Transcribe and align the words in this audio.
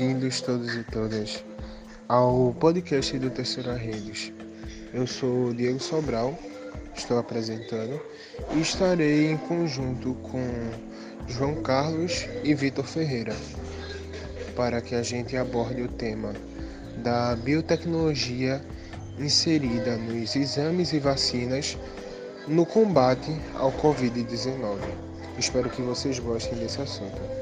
Bem-vindos 0.00 0.40
todos 0.40 0.74
e 0.74 0.82
todas 0.84 1.44
ao 2.08 2.56
podcast 2.58 3.18
do 3.18 3.28
Terceira 3.28 3.74
Redes. 3.74 4.32
Eu 4.94 5.06
sou 5.06 5.52
Diego 5.52 5.78
Sobral, 5.78 6.38
estou 6.96 7.18
apresentando 7.18 8.00
e 8.56 8.62
estarei 8.62 9.30
em 9.30 9.36
conjunto 9.36 10.14
com 10.22 10.42
João 11.28 11.56
Carlos 11.56 12.26
e 12.42 12.54
Vitor 12.54 12.86
Ferreira 12.86 13.36
para 14.56 14.80
que 14.80 14.94
a 14.94 15.02
gente 15.02 15.36
aborde 15.36 15.82
o 15.82 15.88
tema 15.88 16.32
da 17.02 17.36
biotecnologia 17.36 18.64
inserida 19.18 19.98
nos 19.98 20.34
exames 20.34 20.94
e 20.94 20.98
vacinas 20.98 21.76
no 22.48 22.64
combate 22.64 23.36
ao 23.54 23.70
Covid-19. 23.70 24.78
Espero 25.38 25.68
que 25.68 25.82
vocês 25.82 26.18
gostem 26.18 26.58
desse 26.58 26.80
assunto. 26.80 27.39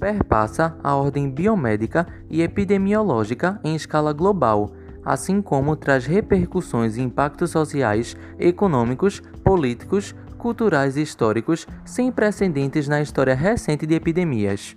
perpassa 0.00 0.76
a 0.82 0.96
ordem 0.96 1.30
biomédica 1.30 2.04
e 2.28 2.42
epidemiológica 2.42 3.60
em 3.62 3.76
escala 3.76 4.12
global, 4.12 4.72
assim 5.04 5.40
como 5.40 5.76
traz 5.76 6.04
repercussões 6.04 6.96
e 6.96 7.00
impactos 7.00 7.50
sociais, 7.50 8.16
econômicos, 8.40 9.20
políticos, 9.44 10.14
culturais 10.36 10.96
e 10.96 11.02
históricos 11.02 11.64
sem 11.84 12.10
precedentes 12.10 12.88
na 12.88 13.00
história 13.00 13.34
recente 13.34 13.86
de 13.86 13.94
epidemias 13.94 14.76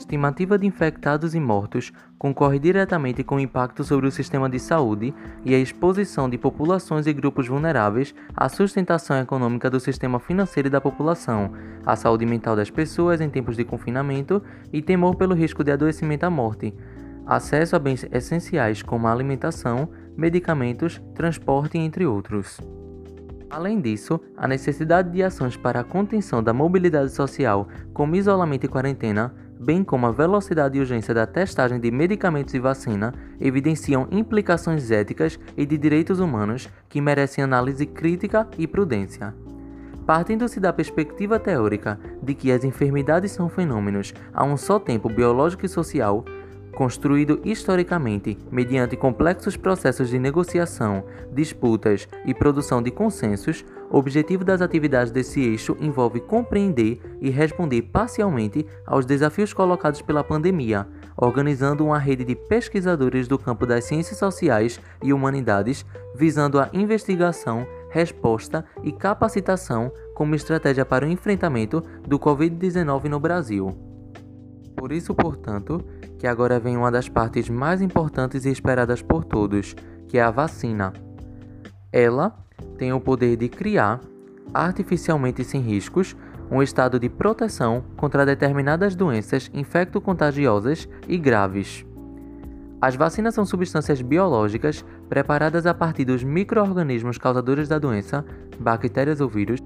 estimativa 0.00 0.58
de 0.58 0.66
infectados 0.66 1.34
e 1.34 1.40
mortos 1.40 1.92
concorre 2.18 2.58
diretamente 2.58 3.22
com 3.22 3.36
o 3.36 3.40
impacto 3.40 3.84
sobre 3.84 4.06
o 4.06 4.10
sistema 4.10 4.48
de 4.48 4.58
saúde 4.58 5.14
e 5.44 5.54
a 5.54 5.58
exposição 5.58 6.28
de 6.28 6.36
populações 6.36 7.06
e 7.06 7.12
grupos 7.12 7.46
vulneráveis 7.46 8.14
à 8.36 8.48
sustentação 8.48 9.18
econômica 9.18 9.70
do 9.70 9.78
sistema 9.78 10.18
financeiro 10.18 10.68
da 10.68 10.80
população, 10.80 11.52
à 11.84 11.94
saúde 11.96 12.26
mental 12.26 12.56
das 12.56 12.70
pessoas 12.70 13.20
em 13.20 13.30
tempos 13.30 13.56
de 13.56 13.64
confinamento 13.64 14.42
e 14.72 14.82
temor 14.82 15.14
pelo 15.16 15.34
risco 15.34 15.62
de 15.62 15.70
adoecimento 15.70 16.24
à 16.24 16.30
morte, 16.30 16.74
acesso 17.26 17.76
a 17.76 17.78
bens 17.78 18.04
essenciais 18.10 18.82
como 18.82 19.06
a 19.06 19.12
alimentação, 19.12 19.88
medicamentos, 20.16 21.00
transporte, 21.14 21.78
entre 21.78 22.06
outros. 22.06 22.58
Além 23.48 23.80
disso, 23.80 24.20
a 24.36 24.46
necessidade 24.46 25.10
de 25.10 25.22
ações 25.24 25.56
para 25.56 25.80
a 25.80 25.84
contenção 25.84 26.40
da 26.40 26.52
mobilidade 26.52 27.10
social, 27.10 27.66
como 27.92 28.14
isolamento 28.14 28.64
e 28.64 28.68
quarentena, 28.68 29.34
bem 29.60 29.84
como 29.84 30.06
a 30.06 30.10
velocidade 30.10 30.78
e 30.78 30.80
urgência 30.80 31.12
da 31.12 31.26
testagem 31.26 31.78
de 31.78 31.90
medicamentos 31.90 32.54
e 32.54 32.58
vacina, 32.58 33.12
evidenciam 33.38 34.08
implicações 34.10 34.90
éticas 34.90 35.38
e 35.54 35.66
de 35.66 35.76
direitos 35.76 36.18
humanos 36.18 36.66
que 36.88 36.98
merecem 36.98 37.44
análise 37.44 37.84
crítica 37.84 38.48
e 38.56 38.66
prudência. 38.66 39.34
Partindo-se 40.06 40.58
da 40.58 40.72
perspectiva 40.72 41.38
teórica 41.38 42.00
de 42.22 42.34
que 42.34 42.50
as 42.50 42.64
enfermidades 42.64 43.32
são 43.32 43.50
fenômenos 43.50 44.14
a 44.32 44.42
um 44.42 44.56
só 44.56 44.78
tempo 44.78 45.10
biológico 45.10 45.66
e 45.66 45.68
social, 45.68 46.24
construído 46.80 47.42
historicamente 47.44 48.38
mediante 48.50 48.96
complexos 48.96 49.54
processos 49.54 50.08
de 50.08 50.18
negociação, 50.18 51.04
disputas 51.30 52.08
e 52.24 52.32
produção 52.32 52.82
de 52.82 52.90
consensos, 52.90 53.62
o 53.90 53.98
objetivo 53.98 54.44
das 54.44 54.62
atividades 54.62 55.12
desse 55.12 55.42
eixo 55.42 55.76
envolve 55.78 56.20
compreender 56.20 56.98
e 57.20 57.28
responder 57.28 57.82
parcialmente 57.82 58.64
aos 58.86 59.04
desafios 59.04 59.52
colocados 59.52 60.00
pela 60.00 60.24
pandemia, 60.24 60.88
organizando 61.18 61.84
uma 61.84 61.98
rede 61.98 62.24
de 62.24 62.34
pesquisadores 62.34 63.28
do 63.28 63.38
campo 63.38 63.66
das 63.66 63.84
ciências 63.84 64.16
sociais 64.16 64.80
e 65.02 65.12
humanidades, 65.12 65.84
visando 66.14 66.58
a 66.58 66.70
investigação, 66.72 67.66
resposta 67.90 68.64
e 68.82 68.90
capacitação 68.90 69.92
como 70.14 70.34
estratégia 70.34 70.86
para 70.86 71.04
o 71.04 71.10
enfrentamento 71.10 71.82
do 72.08 72.18
Covid-19 72.18 73.04
no 73.04 73.20
Brasil. 73.20 73.89
Por 74.80 74.92
isso, 74.92 75.14
portanto, 75.14 75.84
que 76.18 76.26
agora 76.26 76.58
vem 76.58 76.74
uma 76.74 76.90
das 76.90 77.06
partes 77.06 77.50
mais 77.50 77.82
importantes 77.82 78.46
e 78.46 78.50
esperadas 78.50 79.02
por 79.02 79.24
todos, 79.24 79.76
que 80.08 80.16
é 80.16 80.22
a 80.22 80.30
vacina. 80.30 80.94
Ela 81.92 82.34
tem 82.78 82.90
o 82.90 82.98
poder 82.98 83.36
de 83.36 83.46
criar, 83.46 84.00
artificialmente 84.54 85.44
sem 85.44 85.60
riscos, 85.60 86.16
um 86.50 86.62
estado 86.62 86.98
de 86.98 87.10
proteção 87.10 87.84
contra 87.94 88.24
determinadas 88.24 88.96
doenças 88.96 89.50
infecto-contagiosas 89.52 90.88
e 91.06 91.18
graves. 91.18 91.84
As 92.80 92.96
vacinas 92.96 93.34
são 93.34 93.44
substâncias 93.44 94.00
biológicas 94.00 94.82
preparadas 95.10 95.66
a 95.66 95.74
partir 95.74 96.06
dos 96.06 96.24
microorganismos 96.24 97.18
causadores 97.18 97.68
da 97.68 97.78
doença, 97.78 98.24
bactérias 98.58 99.20
ou 99.20 99.28
vírus, 99.28 99.60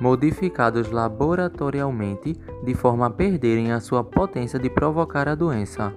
modificados 0.00 0.90
laboratorialmente 0.90 2.34
de 2.64 2.74
forma 2.74 3.06
a 3.06 3.10
perderem 3.10 3.70
a 3.70 3.80
sua 3.80 4.02
potência 4.02 4.58
de 4.58 4.70
provocar 4.70 5.28
a 5.28 5.34
doença. 5.34 5.92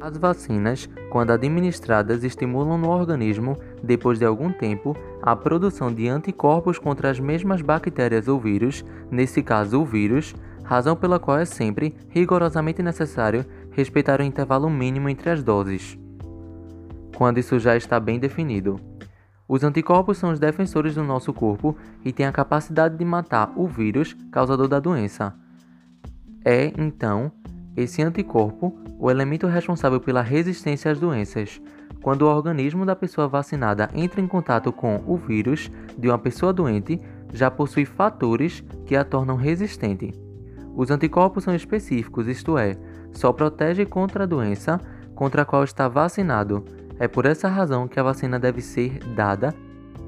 As 0.00 0.16
vacinas, 0.16 0.88
quando 1.10 1.32
administradas, 1.32 2.22
estimulam 2.22 2.78
no 2.78 2.90
organismo, 2.90 3.58
depois 3.82 4.18
de 4.18 4.24
algum 4.24 4.52
tempo, 4.52 4.96
a 5.20 5.34
produção 5.34 5.92
de 5.92 6.06
anticorpos 6.06 6.78
contra 6.78 7.10
as 7.10 7.18
mesmas 7.18 7.60
bactérias 7.60 8.28
ou 8.28 8.38
vírus, 8.38 8.84
nesse 9.10 9.42
caso 9.42 9.80
o 9.80 9.84
vírus, 9.84 10.34
razão 10.62 10.94
pela 10.94 11.18
qual 11.18 11.38
é 11.38 11.44
sempre 11.44 11.96
rigorosamente 12.10 12.82
necessário 12.82 13.44
respeitar 13.72 14.20
o 14.20 14.24
intervalo 14.24 14.70
mínimo 14.70 15.08
entre 15.08 15.30
as 15.30 15.42
doses. 15.42 15.98
Quando 17.16 17.38
isso 17.38 17.58
já 17.58 17.76
está 17.76 17.98
bem 17.98 18.18
definido. 18.18 18.78
Os 19.48 19.62
anticorpos 19.62 20.18
são 20.18 20.30
os 20.30 20.40
defensores 20.40 20.94
do 20.94 21.04
nosso 21.04 21.32
corpo 21.32 21.76
e 22.04 22.12
têm 22.12 22.26
a 22.26 22.32
capacidade 22.32 22.96
de 22.96 23.04
matar 23.04 23.52
o 23.56 23.66
vírus 23.66 24.16
causador 24.30 24.66
da 24.66 24.80
doença. 24.80 25.34
É, 26.44 26.72
então, 26.76 27.30
esse 27.76 28.02
anticorpo 28.02 28.76
o 28.98 29.10
elemento 29.10 29.46
responsável 29.46 30.00
pela 30.00 30.22
resistência 30.22 30.90
às 30.90 30.98
doenças. 30.98 31.60
Quando 32.02 32.22
o 32.22 32.28
organismo 32.28 32.86
da 32.86 32.96
pessoa 32.96 33.28
vacinada 33.28 33.90
entra 33.94 34.20
em 34.20 34.26
contato 34.26 34.72
com 34.72 35.02
o 35.06 35.16
vírus 35.16 35.70
de 35.98 36.08
uma 36.08 36.18
pessoa 36.18 36.52
doente, 36.52 37.00
já 37.32 37.50
possui 37.50 37.84
fatores 37.84 38.64
que 38.86 38.96
a 38.96 39.04
tornam 39.04 39.36
resistente. 39.36 40.12
Os 40.74 40.90
anticorpos 40.90 41.44
são 41.44 41.54
específicos, 41.54 42.28
isto 42.28 42.56
é, 42.56 42.76
só 43.12 43.32
protege 43.32 43.84
contra 43.84 44.24
a 44.24 44.26
doença 44.26 44.80
contra 45.14 45.42
a 45.42 45.44
qual 45.44 45.64
está 45.64 45.88
vacinado 45.88 46.64
é 46.98 47.06
por 47.06 47.26
essa 47.26 47.48
razão 47.48 47.86
que 47.86 48.00
a 48.00 48.02
vacina 48.02 48.38
deve 48.38 48.60
ser 48.60 48.98
dada 49.14 49.54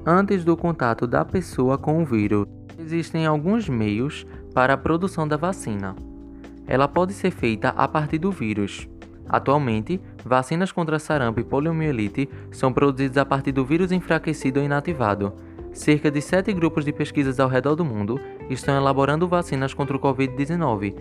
antes 0.05 0.43
do 0.43 0.57
contato 0.57 1.05
da 1.05 1.23
pessoa 1.23 1.77
com 1.77 2.01
o 2.01 2.05
vírus. 2.05 2.47
Existem 2.77 3.25
alguns 3.25 3.69
meios 3.69 4.25
para 4.53 4.73
a 4.73 4.77
produção 4.77 5.27
da 5.27 5.37
vacina. 5.37 5.95
Ela 6.65 6.87
pode 6.87 7.13
ser 7.13 7.31
feita 7.31 7.69
a 7.69 7.87
partir 7.87 8.17
do 8.17 8.31
vírus. 8.31 8.87
Atualmente, 9.27 10.01
vacinas 10.25 10.71
contra 10.71 10.97
sarampo 10.97 11.39
e 11.39 11.43
poliomielite 11.43 12.27
são 12.51 12.73
produzidas 12.73 13.17
a 13.17 13.25
partir 13.25 13.51
do 13.51 13.63
vírus 13.63 13.91
enfraquecido 13.91 14.59
ou 14.59 14.65
inativado. 14.65 15.33
Cerca 15.71 16.09
de 16.09 16.19
sete 16.19 16.51
grupos 16.51 16.83
de 16.83 16.91
pesquisas 16.91 17.39
ao 17.39 17.47
redor 17.47 17.75
do 17.75 17.85
mundo 17.85 18.19
estão 18.49 18.75
elaborando 18.75 19.27
vacinas 19.27 19.73
contra 19.73 19.95
o 19.95 19.99
Covid-19. 19.99 20.95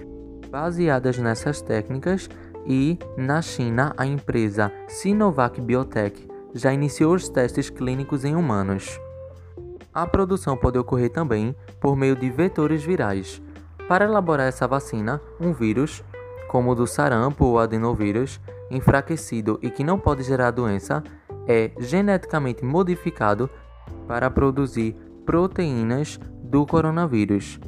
Baseadas 0.50 1.18
nessas 1.18 1.62
técnicas, 1.62 2.28
e, 2.68 2.98
na 3.16 3.40
China, 3.40 3.94
a 3.96 4.06
empresa 4.06 4.70
Sinovac 4.86 5.58
Biotech 5.60 6.28
já 6.52 6.72
iniciou 6.72 7.14
os 7.14 7.28
testes 7.28 7.70
clínicos 7.70 8.24
em 8.24 8.36
humanos. 8.36 9.00
A 9.92 10.06
produção 10.06 10.56
pode 10.56 10.78
ocorrer 10.78 11.10
também 11.10 11.56
por 11.80 11.96
meio 11.96 12.14
de 12.14 12.28
vetores 12.28 12.84
virais. 12.84 13.42
Para 13.88 14.04
elaborar 14.04 14.46
essa 14.46 14.68
vacina, 14.68 15.20
um 15.40 15.52
vírus, 15.52 16.04
como 16.46 16.70
o 16.70 16.74
do 16.74 16.86
sarampo 16.86 17.46
ou 17.46 17.58
adenovírus, 17.58 18.38
enfraquecido 18.70 19.58
e 19.62 19.70
que 19.70 19.82
não 19.82 19.98
pode 19.98 20.22
gerar 20.22 20.50
doença, 20.50 21.02
é 21.46 21.70
geneticamente 21.78 22.62
modificado 22.62 23.48
para 24.06 24.30
produzir 24.30 24.94
proteínas 25.24 26.20
do 26.42 26.66
coronavírus. 26.66 27.58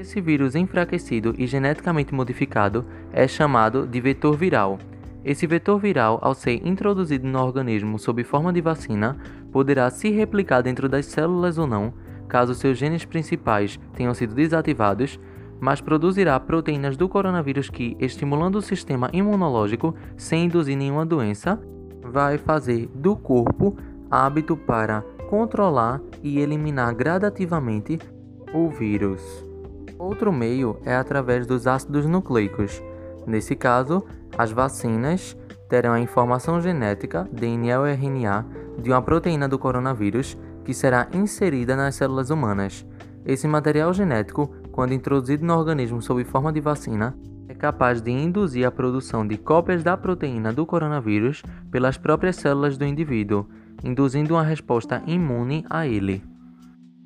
Esse 0.00 0.18
vírus 0.18 0.54
enfraquecido 0.54 1.34
e 1.36 1.46
geneticamente 1.46 2.14
modificado 2.14 2.86
é 3.12 3.28
chamado 3.28 3.86
de 3.86 4.00
vetor 4.00 4.34
viral. 4.34 4.78
Esse 5.22 5.46
vetor 5.46 5.78
viral, 5.78 6.18
ao 6.22 6.32
ser 6.32 6.66
introduzido 6.66 7.28
no 7.28 7.38
organismo 7.38 7.98
sob 7.98 8.24
forma 8.24 8.50
de 8.50 8.62
vacina, 8.62 9.18
poderá 9.52 9.90
se 9.90 10.08
replicar 10.08 10.62
dentro 10.62 10.88
das 10.88 11.04
células 11.04 11.58
ou 11.58 11.66
não, 11.66 11.92
caso 12.26 12.54
seus 12.54 12.78
genes 12.78 13.04
principais 13.04 13.78
tenham 13.92 14.14
sido 14.14 14.34
desativados, 14.34 15.20
mas 15.60 15.82
produzirá 15.82 16.40
proteínas 16.40 16.96
do 16.96 17.06
coronavírus 17.06 17.68
que, 17.68 17.94
estimulando 18.00 18.56
o 18.56 18.62
sistema 18.62 19.10
imunológico 19.12 19.94
sem 20.16 20.46
induzir 20.46 20.78
nenhuma 20.78 21.04
doença, 21.04 21.60
vai 22.02 22.38
fazer 22.38 22.88
do 22.94 23.14
corpo 23.14 23.76
hábito 24.10 24.56
para 24.56 25.02
controlar 25.28 26.00
e 26.22 26.40
eliminar 26.40 26.94
gradativamente 26.94 27.98
o 28.54 28.70
vírus. 28.70 29.49
Outro 30.00 30.32
meio 30.32 30.78
é 30.82 30.96
através 30.96 31.46
dos 31.46 31.66
ácidos 31.66 32.06
nucleicos. 32.06 32.82
Nesse 33.26 33.54
caso, 33.54 34.02
as 34.38 34.50
vacinas 34.50 35.36
terão 35.68 35.92
a 35.92 36.00
informação 36.00 36.58
genética, 36.58 37.28
DNA 37.30 37.78
ou 37.78 37.86
RNA, 37.86 38.46
de 38.78 38.90
uma 38.90 39.02
proteína 39.02 39.46
do 39.46 39.58
coronavírus 39.58 40.38
que 40.64 40.72
será 40.72 41.06
inserida 41.12 41.76
nas 41.76 41.96
células 41.96 42.30
humanas. 42.30 42.86
Esse 43.26 43.46
material 43.46 43.92
genético, 43.92 44.50
quando 44.72 44.94
introduzido 44.94 45.44
no 45.44 45.54
organismo 45.54 46.00
sob 46.00 46.24
forma 46.24 46.50
de 46.50 46.60
vacina, 46.60 47.14
é 47.46 47.54
capaz 47.54 48.00
de 48.00 48.10
induzir 48.10 48.66
a 48.66 48.70
produção 48.70 49.26
de 49.26 49.36
cópias 49.36 49.82
da 49.82 49.98
proteína 49.98 50.50
do 50.50 50.64
coronavírus 50.64 51.42
pelas 51.70 51.98
próprias 51.98 52.36
células 52.36 52.78
do 52.78 52.86
indivíduo, 52.86 53.46
induzindo 53.84 54.32
uma 54.32 54.42
resposta 54.42 55.02
imune 55.06 55.62
a 55.68 55.86
ele. 55.86 56.22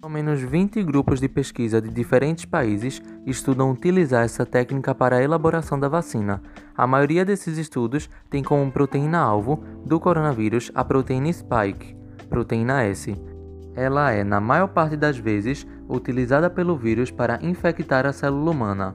Ao 0.04 0.10
menos 0.10 0.38
20 0.38 0.82
grupos 0.82 1.18
de 1.18 1.30
pesquisa 1.30 1.80
de 1.80 1.88
diferentes 1.88 2.44
países 2.44 3.00
estudam 3.24 3.70
utilizar 3.70 4.22
essa 4.22 4.44
técnica 4.44 4.94
para 4.94 5.16
a 5.16 5.22
elaboração 5.22 5.80
da 5.80 5.88
vacina. 5.88 6.42
A 6.76 6.86
maioria 6.86 7.24
desses 7.24 7.56
estudos 7.56 8.10
tem 8.28 8.42
como 8.42 8.70
proteína-alvo 8.70 9.64
do 9.82 9.98
coronavírus 9.98 10.70
a 10.74 10.84
proteína 10.84 11.32
spike, 11.32 11.96
proteína 12.28 12.82
S. 12.82 13.16
Ela 13.74 14.12
é, 14.12 14.22
na 14.22 14.42
maior 14.42 14.68
parte 14.68 14.94
das 14.94 15.16
vezes, 15.16 15.66
utilizada 15.88 16.50
pelo 16.50 16.76
vírus 16.76 17.10
para 17.10 17.38
infectar 17.42 18.04
a 18.04 18.12
célula 18.12 18.50
humana. 18.50 18.94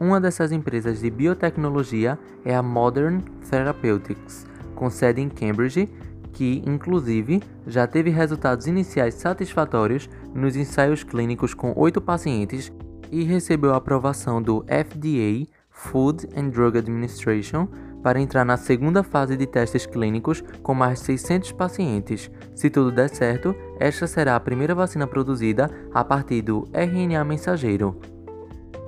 Uma 0.00 0.20
dessas 0.20 0.50
empresas 0.50 1.02
de 1.02 1.08
biotecnologia 1.08 2.18
é 2.44 2.52
a 2.52 2.64
Modern 2.64 3.20
Therapeutics, 3.48 4.44
com 4.74 4.90
sede 4.90 5.20
em 5.20 5.28
Cambridge 5.28 5.88
que, 6.36 6.62
inclusive, 6.66 7.42
já 7.66 7.86
teve 7.86 8.10
resultados 8.10 8.66
iniciais 8.66 9.14
satisfatórios 9.14 10.06
nos 10.34 10.54
ensaios 10.54 11.02
clínicos 11.02 11.54
com 11.54 11.72
oito 11.74 11.98
pacientes 11.98 12.70
e 13.10 13.24
recebeu 13.24 13.72
a 13.72 13.78
aprovação 13.78 14.42
do 14.42 14.62
FDA 14.64 15.50
Food 15.70 16.28
and 16.36 16.50
Drug 16.50 16.76
Administration 16.76 17.66
para 18.02 18.20
entrar 18.20 18.44
na 18.44 18.58
segunda 18.58 19.02
fase 19.02 19.34
de 19.34 19.46
testes 19.46 19.86
clínicos 19.86 20.44
com 20.62 20.74
mais 20.74 20.98
de 20.98 21.06
600 21.06 21.52
pacientes. 21.52 22.30
Se 22.54 22.68
tudo 22.68 22.92
der 22.92 23.08
certo, 23.08 23.56
esta 23.80 24.06
será 24.06 24.36
a 24.36 24.40
primeira 24.40 24.74
vacina 24.74 25.06
produzida 25.06 25.70
a 25.94 26.04
partir 26.04 26.42
do 26.42 26.68
RNA 26.74 27.24
mensageiro. 27.24 27.98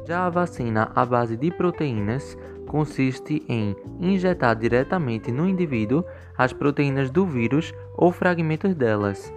Já 0.09 0.25
a 0.25 0.31
vacina 0.31 0.91
à 0.95 1.05
base 1.05 1.37
de 1.37 1.51
proteínas 1.51 2.35
consiste 2.67 3.45
em 3.47 3.77
injetar 4.01 4.57
diretamente 4.57 5.31
no 5.31 5.47
indivíduo 5.47 6.03
as 6.35 6.51
proteínas 6.51 7.11
do 7.11 7.27
vírus 7.27 7.75
ou 7.95 8.11
fragmentos 8.11 8.75
delas. 8.75 9.31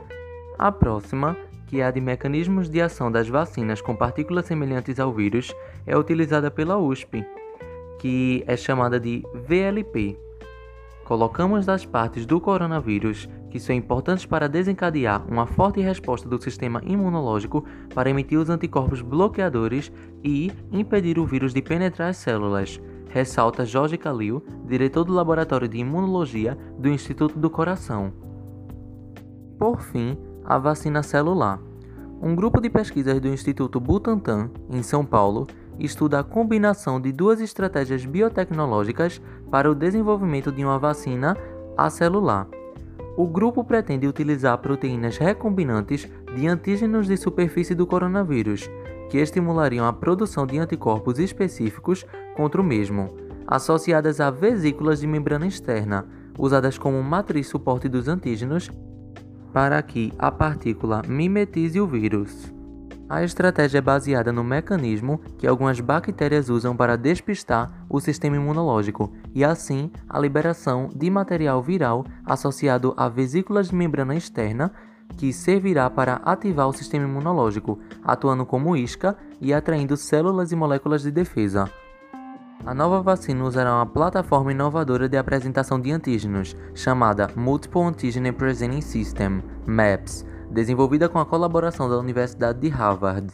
A 0.58 0.72
próxima, 0.72 1.36
que 1.68 1.82
é 1.82 1.86
a 1.86 1.92
de 1.92 2.00
mecanismos 2.00 2.70
de 2.70 2.82
ação 2.82 3.12
das 3.12 3.28
vacinas 3.28 3.82
com 3.82 3.94
partículas 3.94 4.46
semelhantes 4.46 4.98
ao 4.98 5.12
vírus, 5.12 5.54
é 5.86 5.98
utilizada 5.98 6.50
pela 6.50 6.78
USP, 6.78 7.26
que 8.00 8.42
é 8.48 8.56
chamada 8.56 8.98
de 8.98 9.24
VLP. 9.46 10.18
Colocamos 11.04 11.68
as 11.68 11.86
partes 11.86 12.26
do 12.26 12.40
coronavírus 12.40 13.28
que 13.51 13.59
são 13.59 13.75
importantes 13.75 14.25
para 14.25 14.48
desencadear 14.48 15.24
uma 15.27 15.45
forte 15.45 15.81
resposta 15.81 16.27
do 16.27 16.42
sistema 16.42 16.81
imunológico 16.86 17.63
para 17.94 18.09
emitir 18.09 18.39
os 18.39 18.50
anticorpos 18.50 19.01
bloqueadores 19.01 19.92
e 20.24 20.51
impedir 20.71 21.19
o 21.19 21.25
vírus 21.25 21.53
de 21.53 21.62
penetrar 21.62 22.09
as 22.09 22.18
células, 22.18 22.81
ressalta 23.09 23.65
Jorge 23.65 23.98
Calil, 23.98 24.42
diretor 24.65 25.03
do 25.03 25.13
Laboratório 25.13 25.68
de 25.68 25.77
Imunologia 25.77 26.57
do 26.80 26.89
Instituto 26.89 27.38
do 27.38 27.50
Coração. 27.50 28.13
Por 29.59 29.81
fim, 29.81 30.18
a 30.44 30.57
vacina 30.57 31.03
celular. 31.03 31.59
Um 32.21 32.36
grupo 32.36 32.62
de 32.62 32.69
pesquisas 32.69 33.19
do 33.19 33.27
Instituto 33.27 33.80
Butantan, 33.80 34.50
em 34.69 34.81
São 34.81 35.06
Paulo, 35.06 35.45
estuda 35.77 36.19
a 36.19 36.24
combinação 36.24 37.01
de 37.01 37.12
duas 37.12 37.42
estratégias 37.42 38.06
biotecnológicas 38.06 39.21
para 39.50 39.69
o 39.69 39.75
desenvolvimento 39.75 40.51
de 40.51 40.63
uma 40.63 40.80
vacina 40.80 41.36
acelular. 41.77 42.48
O 43.18 43.28
grupo 43.28 43.63
pretende 43.63 44.08
utilizar 44.08 44.58
proteínas 44.60 45.18
recombinantes 45.18 46.10
de 46.36 46.48
antígenos 46.48 47.08
de 47.08 47.18
superfície 47.18 47.75
do 47.75 47.86
coronavírus, 47.86 48.69
que 49.10 49.18
estimulariam 49.18 49.86
a 49.86 49.92
produção 49.92 50.48
de 50.48 50.58
anticorpos 50.58 51.19
específicos 51.19 52.06
contra 52.36 52.62
o 52.62 52.63
mesmo, 52.63 53.13
associadas 53.46 54.22
a 54.22 54.31
vesículas 54.31 55.01
de 55.01 55.08
membrana 55.08 55.46
externa, 55.46 56.06
usadas 56.38 56.77
como 56.77 57.03
matriz 57.03 57.48
suporte 57.48 57.89
dos 57.89 58.08
antígenos, 58.08 58.72
para 59.51 59.82
que 59.82 60.13
a 60.18 60.32
partícula 60.32 61.01
mimetize 61.06 61.80
o 61.80 61.86
vírus. 61.86 62.61
A 63.12 63.25
estratégia 63.25 63.80
é 63.80 63.82
baseada 63.82 64.32
no 64.32 64.41
mecanismo 64.41 65.20
que 65.38 65.46
algumas 65.46 65.82
bactérias 65.82 66.48
usam 66.48 66.74
para 66.74 66.96
despistar 66.96 67.70
o 67.89 68.00
sistema 68.00 68.38
imunológico 68.38 69.12
e, 69.36 69.44
assim, 69.44 69.91
a 70.08 70.18
liberação 70.18 70.88
de 70.96 71.10
material 71.10 71.62
viral 71.62 72.06
associado 72.25 72.94
a 72.96 73.10
vesículas 73.10 73.68
de 73.68 73.75
membrana 73.75 74.15
externa 74.15 74.72
que 75.18 75.34
servirá 75.34 75.89
para 75.89 76.22
ativar 76.24 76.70
o 76.70 76.74
sistema 76.74 77.03
imunológico, 77.03 77.80
atuando 78.01 78.46
como 78.46 78.77
isca 78.77 79.18
e 79.41 79.53
atraindo 79.53 79.98
células 79.98 80.53
e 80.53 80.56
moléculas 80.56 81.01
de 81.01 81.12
defesa. 81.12 81.70
A 82.65 82.74
nova 82.74 83.01
vacina 83.01 83.44
usará 83.44 83.75
uma 83.75 83.86
plataforma 83.86 84.53
inovadora 84.53 85.10
de 85.10 85.18
apresentação 85.18 85.82
de 85.82 85.91
antígenos, 85.91 86.56
chamada 86.74 87.30
Multiple 87.36 87.82
Antigen 87.82 88.32
Presenting 88.32 88.80
System, 88.80 89.44
MAPS, 89.68 90.31
desenvolvida 90.51 91.10
com 91.10 91.20
a 91.20 91.25
colaboração 91.25 91.89
da 91.89 91.98
Universidade 91.98 92.60
de 92.60 92.70
Harvard. 92.70 93.34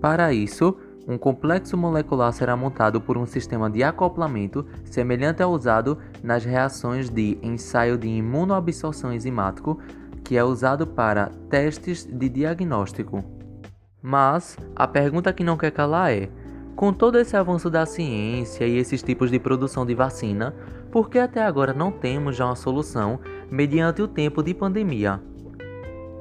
Para 0.00 0.32
isso, 0.32 0.76
um 1.06 1.18
complexo 1.18 1.76
molecular 1.76 2.32
será 2.32 2.56
montado 2.56 3.00
por 3.00 3.18
um 3.18 3.26
sistema 3.26 3.68
de 3.68 3.82
acoplamento 3.82 4.66
semelhante 4.84 5.42
ao 5.42 5.52
usado 5.52 5.98
nas 6.22 6.44
reações 6.44 7.10
de 7.10 7.38
ensaio 7.42 7.98
de 7.98 8.08
imunoabsorção 8.08 9.12
enzimático 9.12 9.78
que 10.24 10.36
é 10.36 10.42
usado 10.42 10.86
para 10.86 11.30
testes 11.50 12.04
de 12.04 12.28
diagnóstico. 12.30 13.22
Mas 14.02 14.56
a 14.74 14.88
pergunta 14.88 15.32
que 15.32 15.44
não 15.44 15.56
quer 15.56 15.70
calar 15.70 16.10
é: 16.10 16.30
com 16.74 16.92
todo 16.92 17.18
esse 17.18 17.36
avanço 17.36 17.68
da 17.68 17.84
ciência 17.84 18.66
e 18.66 18.78
esses 18.78 19.02
tipos 19.02 19.30
de 19.30 19.38
produção 19.38 19.84
de 19.84 19.94
vacina, 19.94 20.54
por 20.90 21.10
que 21.10 21.18
até 21.18 21.42
agora 21.42 21.74
não 21.74 21.90
temos 21.90 22.36
já 22.36 22.46
uma 22.46 22.56
solução 22.56 23.20
mediante 23.50 24.00
o 24.00 24.08
tempo 24.08 24.42
de 24.42 24.54
pandemia? 24.54 25.20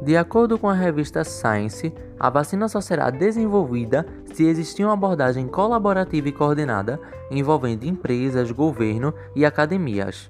De 0.03 0.17
acordo 0.17 0.59
com 0.59 0.67
a 0.67 0.73
revista 0.73 1.23
Science, 1.23 1.93
a 2.19 2.29
vacina 2.29 2.67
só 2.67 2.81
será 2.81 3.09
desenvolvida 3.09 4.05
se 4.33 4.43
existir 4.43 4.83
uma 4.83 4.95
abordagem 4.95 5.47
colaborativa 5.47 6.27
e 6.27 6.31
coordenada 6.33 6.99
envolvendo 7.31 7.85
empresas, 7.85 8.51
governo 8.51 9.13
e 9.33 9.45
academias. 9.45 10.29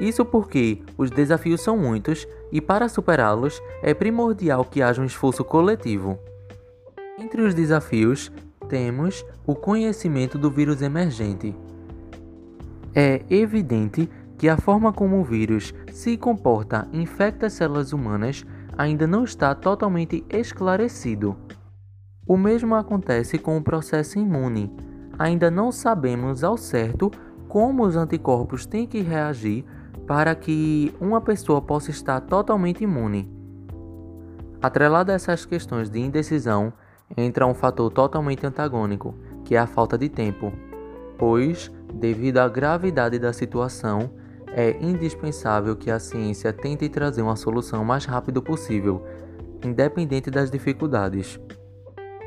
Isso 0.00 0.24
porque 0.24 0.80
os 0.96 1.10
desafios 1.10 1.60
são 1.60 1.76
muitos 1.76 2.24
e, 2.52 2.60
para 2.60 2.88
superá-los, 2.88 3.60
é 3.82 3.92
primordial 3.92 4.64
que 4.64 4.80
haja 4.80 5.02
um 5.02 5.06
esforço 5.06 5.44
coletivo. 5.44 6.16
Entre 7.18 7.42
os 7.42 7.52
desafios, 7.52 8.30
temos 8.68 9.26
o 9.44 9.56
conhecimento 9.56 10.38
do 10.38 10.52
vírus 10.52 10.82
emergente. 10.82 11.52
É 12.94 13.22
evidente 13.28 14.08
que 14.38 14.48
a 14.48 14.56
forma 14.56 14.92
como 14.92 15.20
o 15.20 15.24
vírus 15.24 15.74
se 15.92 16.16
comporta 16.16 16.88
infecta 16.92 17.46
as 17.46 17.54
células 17.54 17.92
humanas 17.92 18.46
ainda 18.80 19.06
não 19.06 19.24
está 19.24 19.54
totalmente 19.54 20.24
esclarecido. 20.30 21.36
O 22.26 22.34
mesmo 22.34 22.74
acontece 22.74 23.36
com 23.36 23.58
o 23.58 23.62
processo 23.62 24.18
imune. 24.18 24.74
Ainda 25.18 25.50
não 25.50 25.70
sabemos 25.70 26.42
ao 26.42 26.56
certo 26.56 27.10
como 27.46 27.84
os 27.84 27.94
anticorpos 27.94 28.64
têm 28.64 28.86
que 28.86 29.02
reagir 29.02 29.66
para 30.06 30.34
que 30.34 30.94
uma 30.98 31.20
pessoa 31.20 31.60
possa 31.60 31.90
estar 31.90 32.22
totalmente 32.22 32.82
imune. 32.82 33.30
Atrelado 34.62 35.12
a 35.12 35.14
essas 35.14 35.44
questões 35.44 35.90
de 35.90 36.00
indecisão, 36.00 36.72
entra 37.14 37.46
um 37.46 37.52
fator 37.52 37.92
totalmente 37.92 38.46
antagônico, 38.46 39.14
que 39.44 39.56
é 39.56 39.58
a 39.58 39.66
falta 39.66 39.98
de 39.98 40.08
tempo, 40.08 40.54
pois, 41.18 41.70
devido 41.92 42.38
à 42.38 42.48
gravidade 42.48 43.18
da 43.18 43.34
situação, 43.34 44.10
é 44.54 44.76
indispensável 44.80 45.76
que 45.76 45.90
a 45.90 45.98
ciência 45.98 46.52
tente 46.52 46.88
trazer 46.88 47.22
uma 47.22 47.36
solução 47.36 47.82
o 47.82 47.86
mais 47.86 48.04
rápido 48.04 48.42
possível, 48.42 49.04
independente 49.64 50.30
das 50.30 50.50
dificuldades. 50.50 51.38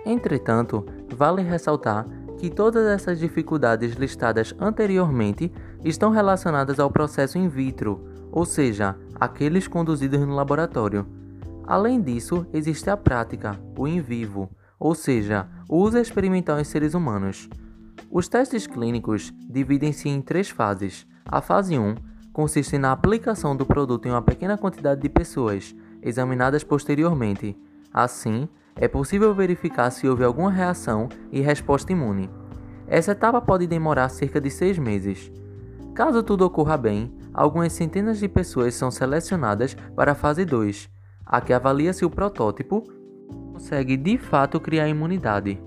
Entretanto, 0.05 0.85
vale 1.15 1.41
ressaltar 1.41 2.05
que 2.37 2.49
todas 2.49 2.85
essas 2.87 3.19
dificuldades 3.19 3.93
listadas 3.93 4.53
anteriormente 4.59 5.51
estão 5.83 6.11
relacionadas 6.11 6.79
ao 6.79 6.91
processo 6.91 7.37
in 7.37 7.47
vitro, 7.47 8.03
ou 8.31 8.45
seja, 8.45 8.97
aqueles 9.15 9.67
conduzidos 9.67 10.19
no 10.19 10.35
laboratório. 10.35 11.05
Além 11.65 12.01
disso, 12.01 12.45
existe 12.51 12.89
a 12.89 12.97
prática, 12.97 13.57
o 13.77 13.87
in 13.87 14.01
vivo, 14.01 14.49
ou 14.77 14.93
seja, 14.93 15.47
o 15.69 15.77
uso 15.77 15.97
experimental 15.97 16.59
em 16.59 16.63
seres 16.65 16.93
humanos. 16.93 17.49
Os 18.11 18.27
testes 18.27 18.67
clínicos 18.67 19.33
dividem-se 19.49 20.09
em 20.09 20.21
três 20.21 20.49
fases. 20.49 21.07
A 21.25 21.41
fase 21.41 21.79
1 21.79 21.95
consiste 22.33 22.79
na 22.79 22.91
aplicação 22.91 23.55
do 23.55 23.65
produto 23.65 24.07
em 24.07 24.11
uma 24.11 24.21
pequena 24.21 24.57
quantidade 24.57 24.99
de 24.99 25.07
pessoas, 25.07 25.75
examinadas 26.01 26.63
posteriormente. 26.63 27.55
Assim, 27.93 28.49
é 28.75 28.87
possível 28.87 29.33
verificar 29.35 29.91
se 29.91 30.07
houve 30.07 30.23
alguma 30.23 30.51
reação 30.51 31.07
e 31.31 31.39
resposta 31.39 31.93
imune. 31.93 32.29
Essa 32.87 33.11
etapa 33.11 33.39
pode 33.39 33.67
demorar 33.67 34.09
cerca 34.09 34.41
de 34.41 34.49
seis 34.49 34.79
meses. 34.79 35.31
Caso 35.93 36.23
tudo 36.23 36.43
ocorra 36.43 36.75
bem, 36.75 37.13
algumas 37.31 37.71
centenas 37.71 38.19
de 38.19 38.27
pessoas 38.27 38.73
são 38.73 38.89
selecionadas 38.89 39.75
para 39.95 40.13
a 40.13 40.15
fase 40.15 40.43
2, 40.43 40.89
a 41.23 41.39
que 41.39 41.53
avalia 41.53 41.93
se 41.93 42.03
o 42.03 42.09
protótipo 42.09 42.83
consegue 43.53 43.95
de 43.95 44.17
fato 44.17 44.59
criar 44.59 44.89
imunidade. 44.89 45.61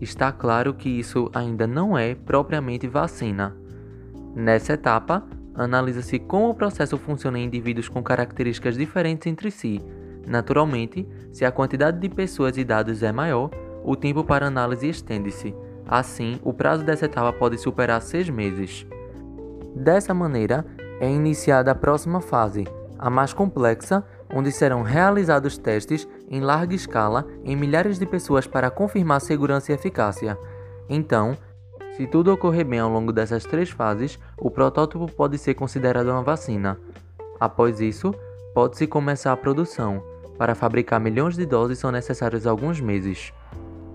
Está 0.00 0.32
claro 0.32 0.72
que 0.72 0.88
isso 0.88 1.30
ainda 1.34 1.66
não 1.66 1.96
é 1.98 2.14
propriamente 2.14 2.88
vacina. 2.88 3.54
Nessa 4.34 4.74
etapa, 4.74 5.24
analisa-se 5.58 6.18
como 6.18 6.48
o 6.48 6.54
processo 6.54 6.96
funciona 6.96 7.38
em 7.38 7.44
indivíduos 7.44 7.88
com 7.88 8.02
características 8.02 8.76
diferentes 8.76 9.26
entre 9.26 9.50
si. 9.50 9.80
Naturalmente, 10.26 11.06
se 11.32 11.44
a 11.44 11.50
quantidade 11.50 11.98
de 11.98 12.08
pessoas 12.08 12.56
e 12.56 12.64
dados 12.64 13.02
é 13.02 13.10
maior, 13.10 13.50
o 13.84 13.96
tempo 13.96 14.22
para 14.22 14.46
análise 14.46 14.88
estende-se. 14.88 15.54
Assim, 15.86 16.38
o 16.42 16.52
prazo 16.52 16.84
dessa 16.84 17.06
etapa 17.06 17.32
pode 17.32 17.58
superar 17.58 18.00
seis 18.00 18.28
meses. 18.28 18.86
Dessa 19.74 20.14
maneira, 20.14 20.64
é 21.00 21.10
iniciada 21.10 21.70
a 21.70 21.74
próxima 21.74 22.20
fase, 22.20 22.66
a 22.98 23.08
mais 23.08 23.32
complexa, 23.32 24.04
onde 24.34 24.52
serão 24.52 24.82
realizados 24.82 25.56
testes 25.56 26.06
em 26.28 26.40
larga 26.40 26.74
escala 26.74 27.26
em 27.44 27.56
milhares 27.56 27.98
de 27.98 28.06
pessoas 28.06 28.46
para 28.46 28.70
confirmar 28.70 29.20
segurança 29.20 29.72
e 29.72 29.74
eficácia. 29.74 30.38
Então, 30.88 31.36
se 31.96 32.06
tudo 32.06 32.32
ocorrer 32.32 32.66
bem 32.66 32.78
ao 32.78 32.90
longo 32.90 33.12
dessas 33.12 33.44
três 33.44 33.70
fases, 33.70 34.18
o 34.40 34.50
protótipo 34.50 35.10
pode 35.10 35.38
ser 35.38 35.54
considerado 35.54 36.08
uma 36.08 36.22
vacina. 36.22 36.78
Após 37.40 37.80
isso, 37.80 38.14
pode-se 38.54 38.86
começar 38.86 39.32
a 39.32 39.36
produção. 39.36 40.02
Para 40.36 40.54
fabricar 40.54 41.00
milhões 41.00 41.36
de 41.36 41.44
doses 41.44 41.78
são 41.78 41.90
necessários 41.90 42.46
alguns 42.46 42.80
meses. 42.80 43.32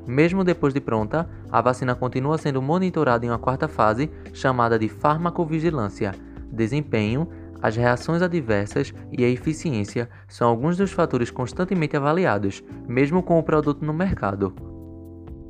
Mesmo 0.05 0.43
depois 0.43 0.73
de 0.73 0.81
pronta, 0.81 1.29
a 1.49 1.61
vacina 1.61 1.95
continua 1.95 2.37
sendo 2.37 2.61
monitorada 2.61 3.25
em 3.25 3.29
uma 3.29 3.39
quarta 3.39 3.67
fase, 3.67 4.09
chamada 4.33 4.77
de 4.77 4.89
farmacovigilância. 4.89 6.13
Desempenho, 6.51 7.27
as 7.61 7.77
reações 7.77 8.21
adversas 8.21 8.93
e 9.09 9.23
a 9.23 9.29
eficiência 9.29 10.09
são 10.27 10.49
alguns 10.49 10.75
dos 10.75 10.91
fatores 10.91 11.31
constantemente 11.31 11.95
avaliados, 11.95 12.61
mesmo 12.85 13.23
com 13.23 13.39
o 13.39 13.43
produto 13.43 13.85
no 13.85 13.93
mercado. 13.93 14.53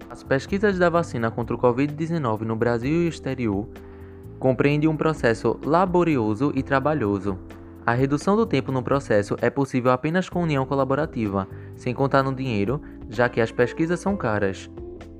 As 0.08 0.22
pesquisas 0.22 0.78
da 0.78 0.92
vacina 0.92 1.32
contra 1.32 1.56
o 1.56 1.60
Covid-19 1.60 2.42
no 2.42 2.56
Brasil 2.56 3.06
e 3.06 3.08
exterior 3.08 3.68
compreendem 4.44 4.90
um 4.90 4.98
processo 4.98 5.58
laborioso 5.64 6.52
e 6.54 6.62
trabalhoso. 6.62 7.40
A 7.86 7.94
redução 7.94 8.36
do 8.36 8.46
tempo 8.46 8.74
no 8.74 8.84
processo 8.84 9.38
é 9.42 9.50
possível 9.50 9.90
apenas 9.90 10.28
com 10.28 10.44
união 10.44 10.66
colaborativa, 10.66 11.48
sem 11.78 11.94
contar 11.94 12.24
no 12.24 12.36
dinheiro, 12.36 12.82
já 13.10 13.30
que 13.30 13.40
as 13.40 13.54
pesquisas 13.54 14.02
são 14.02 14.18
caras. 14.18 14.70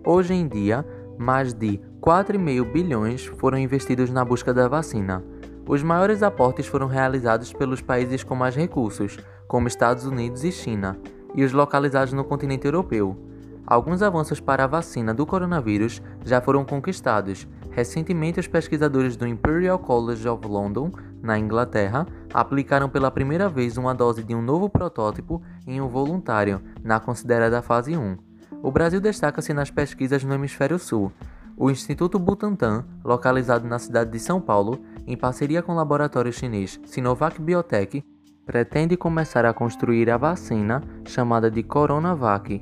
Hoje 0.06 0.34
em 0.34 0.46
dia, 0.46 0.86
mais 1.18 1.54
de 1.54 1.80
4,5 2.02 2.70
bilhões 2.70 3.24
foram 3.24 3.58
investidos 3.58 4.10
na 4.10 4.26
busca 4.26 4.54
da 4.54 4.68
vacina. 4.68 5.24
Os 5.66 5.82
maiores 5.82 6.22
aportes 6.22 6.68
foram 6.68 6.88
realizados 6.88 7.54
pelos 7.54 7.80
países 7.80 8.26
com 8.26 8.36
mais 8.36 8.58
recursos, 8.58 9.18
como 9.48 9.70
Estados 9.70 10.06
Unidos 10.06 10.44
e 10.44 10.52
China, 10.52 11.00
e 11.34 11.46
os 11.46 11.54
localizados 11.54 12.12
no 12.12 12.26
continente 12.26 12.66
europeu. 12.66 13.18
Alguns 13.66 14.02
avanços 14.02 14.42
para 14.42 14.66
a 14.66 14.68
vacina 14.68 15.14
do 15.14 15.26
coronavírus 15.26 16.02
já 16.26 16.42
foram 16.42 16.66
conquistados. 16.66 17.48
Recentemente, 17.76 18.40
os 18.40 18.48
pesquisadores 18.48 19.16
do 19.16 19.28
Imperial 19.28 19.80
College 19.80 20.28
of 20.28 20.48
London, 20.48 20.92
na 21.22 21.40
Inglaterra, 21.40 22.06
aplicaram 22.32 22.88
pela 22.88 23.10
primeira 23.10 23.50
vez 23.50 23.78
uma 23.78 23.96
dose 23.96 24.24
de 24.24 24.36
um 24.36 24.42
novo 24.42 24.70
protótipo 24.70 25.42
em 25.66 25.82
um 25.82 25.88
voluntário, 25.88 26.62
na 26.84 27.00
considerada 27.00 27.62
fase 27.62 27.98
1. 27.98 28.18
O 28.62 28.72
Brasil 28.72 29.02
destaca-se 29.02 29.54
nas 29.54 29.72
pesquisas 29.72 30.24
no 30.24 30.34
Hemisfério 30.34 30.78
Sul. 30.78 31.12
O 31.58 31.70
Instituto 31.70 32.20
Butantan, 32.20 32.86
localizado 33.04 33.68
na 33.68 33.80
cidade 33.80 34.12
de 34.12 34.20
São 34.20 34.40
Paulo, 34.40 34.80
em 35.08 35.18
parceria 35.18 35.62
com 35.62 35.72
o 35.74 35.76
laboratório 35.76 36.32
chinês 36.32 36.80
Sinovac 36.86 37.42
Biotech, 37.42 38.04
pretende 38.46 38.96
começar 38.96 39.46
a 39.46 39.54
construir 39.54 40.10
a 40.10 40.18
vacina 40.18 40.82
chamada 41.06 41.50
de 41.50 41.64
Coronavac, 41.64 42.62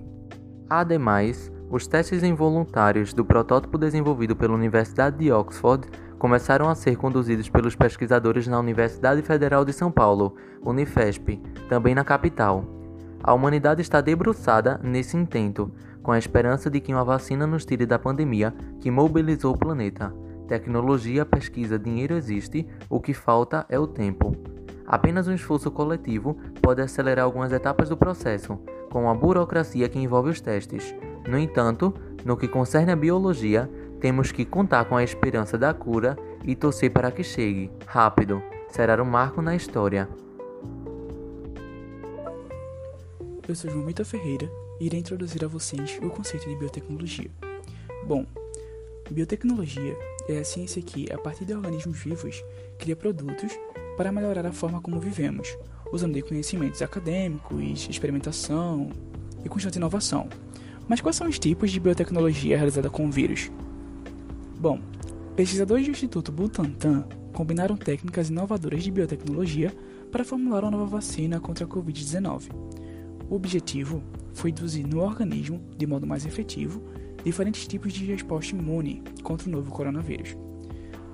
Ademais, 0.72 1.52
os 1.72 1.88
testes 1.88 2.22
involuntários 2.22 3.14
do 3.14 3.24
protótipo 3.24 3.78
desenvolvido 3.78 4.36
pela 4.36 4.54
Universidade 4.54 5.18
de 5.18 5.32
Oxford 5.32 5.88
começaram 6.20 6.70
a 6.70 6.76
ser 6.76 6.98
conduzidos 6.98 7.50
pelos 7.50 7.76
pesquisadores 7.76 8.46
na 8.46 8.60
Universidade 8.60 9.22
Federal 9.22 9.64
de 9.64 9.72
São 9.72 9.90
Paulo, 9.90 10.36
Unifesp, 10.62 11.42
também 11.70 11.96
na 11.96 12.04
capital. 12.04 12.66
A 13.24 13.34
humanidade 13.34 13.82
está 13.82 14.02
debruçada 14.02 14.82
nesse 14.84 15.16
intento, 15.16 15.72
com 16.04 16.12
a 16.12 16.20
esperança 16.20 16.70
de 16.70 16.82
que 16.82 16.94
uma 16.94 17.06
vacina 17.06 17.48
nos 17.48 17.64
tire 17.64 17.86
da 17.86 17.98
pandemia 17.98 18.54
que 18.82 18.92
mobilizou 18.92 19.54
o 19.54 19.58
planeta. 19.58 20.14
Tecnologia, 20.50 21.26
pesquisa, 21.26 21.80
dinheiro 21.80 22.16
existe, 22.16 22.68
o 22.90 23.00
que 23.00 23.14
falta 23.14 23.66
é 23.70 23.80
o 23.80 23.88
tempo. 23.88 24.36
Apenas 24.92 25.26
um 25.26 25.34
esforço 25.34 25.72
coletivo 25.72 26.36
pode 26.62 26.82
acelerar 26.82 27.24
algumas 27.24 27.54
etapas 27.54 27.88
do 27.88 27.96
processo, 27.96 28.60
com 28.90 29.10
a 29.10 29.14
burocracia 29.16 29.88
que 29.88 29.98
envolve 29.98 30.32
os 30.32 30.42
testes. 30.42 30.94
No 31.26 31.40
entanto, 31.40 31.94
no 32.26 32.36
que 32.36 32.46
concerne 32.46 32.92
à 32.92 32.96
biologia, 32.98 33.72
temos 34.02 34.34
que 34.34 34.44
contar 34.44 34.84
com 34.84 34.98
a 34.98 35.04
esperança 35.04 35.58
da 35.58 35.74
cura 35.74 36.18
e 36.44 36.58
torcer 36.58 36.92
para 36.92 37.10
que 37.10 37.24
chegue, 37.24 37.72
rápido. 37.86 38.44
Será 38.68 39.02
um 39.02 39.06
marco 39.06 39.42
na 39.42 39.56
história. 39.56 40.10
Eu 43.48 43.56
sou 43.56 43.72
João 43.72 43.86
Vitor 43.86 44.06
Ferreira 44.06 44.52
e 44.78 44.88
irei 44.88 45.00
introduzir 45.00 45.46
a 45.46 45.48
vocês 45.48 46.02
o 46.04 46.10
conceito 46.10 46.50
de 46.50 46.56
biotecnologia. 46.58 47.32
Bom, 48.06 48.26
biotecnologia 49.10 49.98
é 50.28 50.40
a 50.40 50.44
ciência 50.44 50.82
que, 50.82 51.10
a 51.14 51.18
partir 51.18 51.46
de 51.46 51.54
organismos 51.54 51.98
vivos, 51.98 52.44
cria 52.78 52.96
produtos 52.96 53.58
para 53.98 54.12
melhorar 54.12 54.46
a 54.46 54.52
forma 54.52 54.82
como 54.82 55.00
vivemos, 55.00 55.58
usando 55.92 56.14
de 56.14 56.22
conhecimentos 56.22 56.82
acadêmicos, 56.82 57.88
experimentação 57.90 58.90
e 59.44 59.50
constante 59.50 59.78
inovação. 59.78 60.28
Mas 60.88 61.02
quais 61.02 61.16
são 61.16 61.28
os 61.28 61.40
tipos 61.40 61.72
de 61.72 61.80
biotecnologia 61.80 62.58
realizada 62.58 62.90
com 62.90 63.10
vírus? 63.10 63.52
Bom, 64.60 64.80
pesquisadores 65.36 65.86
do 65.86 65.92
Instituto 65.92 66.32
Butantan 66.32 67.06
combinaram 67.34 67.78
técnicas 67.78 68.30
inovadoras 68.30 68.84
de 68.84 68.92
biotecnologia 68.92 69.74
para 70.12 70.26
formular 70.26 70.64
uma 70.64 70.72
nova 70.72 70.86
vacina 70.86 71.40
contra 71.40 71.66
a 71.66 71.68
Covid-19. 71.68 72.50
O 73.30 73.36
objetivo 73.36 74.04
foi 74.34 74.50
induzir 74.50 74.86
no 74.86 75.02
organismo, 75.02 75.62
de 75.78 75.88
modo 75.88 76.06
mais 76.06 76.26
efetivo, 76.26 76.84
diferentes 77.24 77.66
tipos 77.68 77.94
de 77.94 78.06
resposta 78.06 78.56
imune 78.56 79.02
contra 79.24 79.48
o 79.48 79.52
novo 79.52 79.72
coronavírus. 79.72 80.36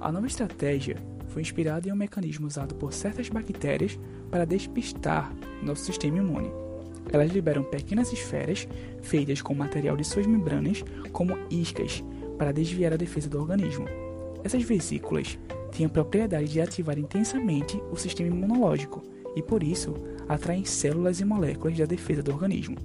A 0.01 0.11
nova 0.11 0.27
estratégia 0.27 0.97
foi 1.37 1.43
inspirada 1.43 1.87
em 1.87 1.91
um 1.91 1.95
mecanismo 1.95 2.47
usado 2.47 2.73
por 2.73 2.91
certas 2.91 3.29
bactérias 3.29 3.99
para 4.31 4.43
despistar 4.43 5.31
nosso 5.61 5.85
sistema 5.85 6.17
imune. 6.17 6.51
Elas 7.13 7.31
liberam 7.31 7.63
pequenas 7.63 8.11
esferas 8.11 8.67
feitas 9.03 9.39
com 9.39 9.53
material 9.53 9.95
de 9.95 10.03
suas 10.03 10.25
membranas, 10.25 10.83
como 11.11 11.37
iscas, 11.51 12.03
para 12.39 12.51
desviar 12.51 12.91
a 12.91 12.97
defesa 12.97 13.29
do 13.29 13.39
organismo. 13.39 13.85
Essas 14.43 14.63
vesículas 14.63 15.37
têm 15.71 15.85
a 15.85 15.89
propriedade 15.89 16.47
de 16.47 16.59
ativar 16.59 16.97
intensamente 16.97 17.79
o 17.91 17.95
sistema 17.95 18.35
imunológico 18.35 19.03
e, 19.35 19.43
por 19.43 19.61
isso, 19.61 19.93
atraem 20.27 20.65
células 20.65 21.19
e 21.19 21.25
moléculas 21.25 21.77
da 21.77 21.85
defesa 21.85 22.23
do 22.23 22.31
organismo. 22.31 22.77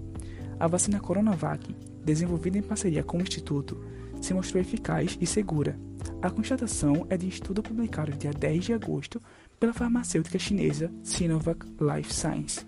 A 0.60 0.66
vacina 0.66 1.00
Coronavac, 1.00 1.74
desenvolvida 2.04 2.58
em 2.58 2.62
parceria 2.62 3.02
com 3.02 3.16
o 3.16 3.22
Instituto, 3.22 3.82
se 4.22 4.32
mostrou 4.32 4.62
eficaz 4.62 5.18
e 5.20 5.26
segura. 5.26 5.78
A 6.22 6.30
constatação 6.30 7.06
é 7.10 7.16
de 7.16 7.28
estudo 7.28 7.62
publicado 7.62 8.12
dia 8.12 8.32
10 8.32 8.64
de 8.64 8.72
agosto 8.72 9.20
pela 9.58 9.72
farmacêutica 9.74 10.38
chinesa 10.38 10.90
Sinovac 11.02 11.66
Life 11.80 12.14
Science. 12.14 12.64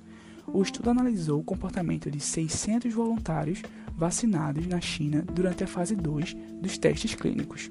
O 0.47 0.61
estudo 0.61 0.91
analisou 0.91 1.41
o 1.41 1.45
comportamento 1.45 2.11
de 2.11 2.21
600 2.21 2.93
voluntários 2.93 3.63
vacinados 3.97 4.67
na 4.67 4.81
China 4.81 5.23
durante 5.23 5.65
a 5.65 5.67
fase 5.67 5.95
2 5.95 6.35
dos 6.61 6.77
testes 6.77 7.15
clínicos. 7.15 7.71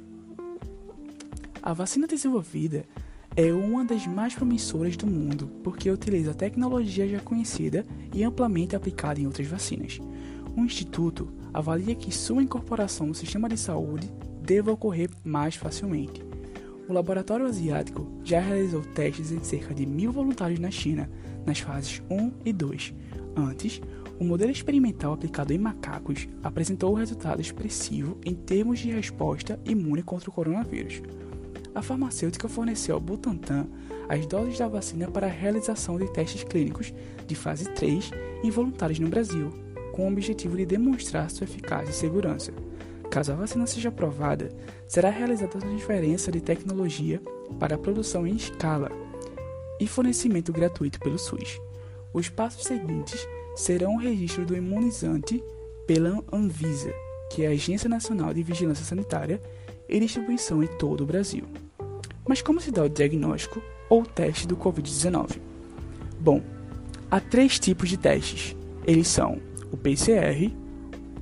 A 1.62 1.74
vacina 1.74 2.08
desenvolvida 2.08 2.86
é 3.36 3.52
uma 3.52 3.84
das 3.84 4.08
mais 4.08 4.34
promissoras 4.34 4.96
do 4.96 5.08
mundo 5.08 5.48
porque 5.64 5.90
utiliza 5.90 6.34
tecnologia 6.34 7.08
já 7.08 7.20
conhecida 7.20 7.86
e 8.14 8.24
amplamente 8.24 8.76
aplicada 8.76 9.20
em 9.20 9.26
outras 9.26 9.48
vacinas. 9.48 10.00
O 10.56 10.62
instituto 10.62 11.30
avalia 11.54 11.96
que 11.96 12.14
sua 12.14 12.42
incorporação 12.42 13.08
no 13.08 13.16
sistema 13.16 13.48
de 13.48 13.58
saúde 13.58 14.12
deva 14.42 14.72
ocorrer 14.72 15.10
mais 15.24 15.56
facilmente. 15.56 16.24
O 16.88 16.94
laboratório 16.94 17.46
asiático 17.46 18.08
já 18.24 18.40
realizou 18.40 18.82
testes 18.82 19.32
em 19.32 19.42
cerca 19.44 19.74
de 19.74 19.86
mil 19.86 20.12
voluntários 20.12 20.60
na 20.60 20.72
China, 20.72 21.10
nas 21.46 21.60
fases 21.60 22.02
1 22.10 22.32
e 22.44 22.52
2. 22.52 22.94
Antes, 23.36 23.82
o 24.20 24.24
modelo 24.24 24.52
experimental 24.52 25.14
aplicado 25.14 25.54
em 25.54 25.58
macacos 25.58 26.28
apresentou 26.42 26.92
um 26.92 26.98
resultado 26.98 27.42
expressivo 27.42 28.18
em 28.26 28.34
termos 28.34 28.80
de 28.80 28.92
resposta 28.92 29.60
imune 29.66 30.04
contra 30.04 30.30
o 30.30 30.34
coronavírus 30.34 31.02
a 31.76 31.82
farmacêutica 31.82 32.48
forneceu 32.48 32.96
ao 32.96 33.02
Butantan 33.02 33.68
as 34.08 34.26
doses 34.26 34.58
da 34.58 34.68
vacina 34.68 35.10
para 35.10 35.28
a 35.28 35.30
realização 35.30 35.98
de 35.98 36.12
testes 36.12 36.44
clínicos 36.44 36.94
de 37.26 37.36
fase 37.36 37.66
3 37.72 38.12
em 38.44 38.50
voluntários 38.52 39.00
no 39.00 39.08
Brasil, 39.08 39.50
com 39.94 40.06
o 40.06 40.12
objetivo 40.12 40.58
de 40.58 40.66
demonstrar 40.66 41.30
sua 41.30 41.46
eficácia 41.46 41.92
e 41.92 41.94
segurança. 41.94 42.52
Caso 43.10 43.32
a 43.32 43.36
vacina 43.36 43.68
seja 43.68 43.90
aprovada, 43.90 44.50
será 44.88 45.10
realizada 45.10 45.58
a 45.58 45.62
transferência 45.62 46.32
de 46.32 46.42
tecnologia 46.42 47.22
para 47.60 47.76
a 47.76 47.78
produção 47.78 48.26
em 48.26 48.36
escala 48.36 48.92
e 49.80 49.88
fornecimento 49.88 50.52
gratuito 50.52 51.00
pelo 51.00 51.20
SUS. 51.20 51.62
Os 52.12 52.28
passos 52.28 52.64
seguintes 52.64 53.26
serão 53.56 53.96
o 53.96 54.00
registro 54.00 54.46
do 54.46 54.58
imunizante 54.58 55.44
pela 55.86 56.24
Anvisa, 56.32 56.92
que 57.32 57.44
é 57.44 57.48
a 57.48 57.52
Agência 57.52 57.88
Nacional 57.88 58.34
de 58.34 58.42
Vigilância 58.42 58.84
Sanitária, 58.84 59.40
e 59.88 60.00
distribuição 60.00 60.64
em 60.64 60.68
todo 60.68 61.02
o 61.02 61.06
Brasil. 61.06 61.44
Mas 62.28 62.42
como 62.42 62.60
se 62.60 62.72
dá 62.72 62.84
o 62.84 62.90
diagnóstico 62.90 63.62
ou 63.90 64.04
teste 64.04 64.48
do 64.48 64.58
Covid-19? 64.58 65.40
Bom, 66.20 66.42
há 67.12 67.20
três 67.20 67.60
tipos 67.60 67.90
de 67.90 67.98
testes. 67.98 68.56
Eles 68.88 69.08
são 69.08 69.40
o 69.74 69.78
PCR, 69.78 70.56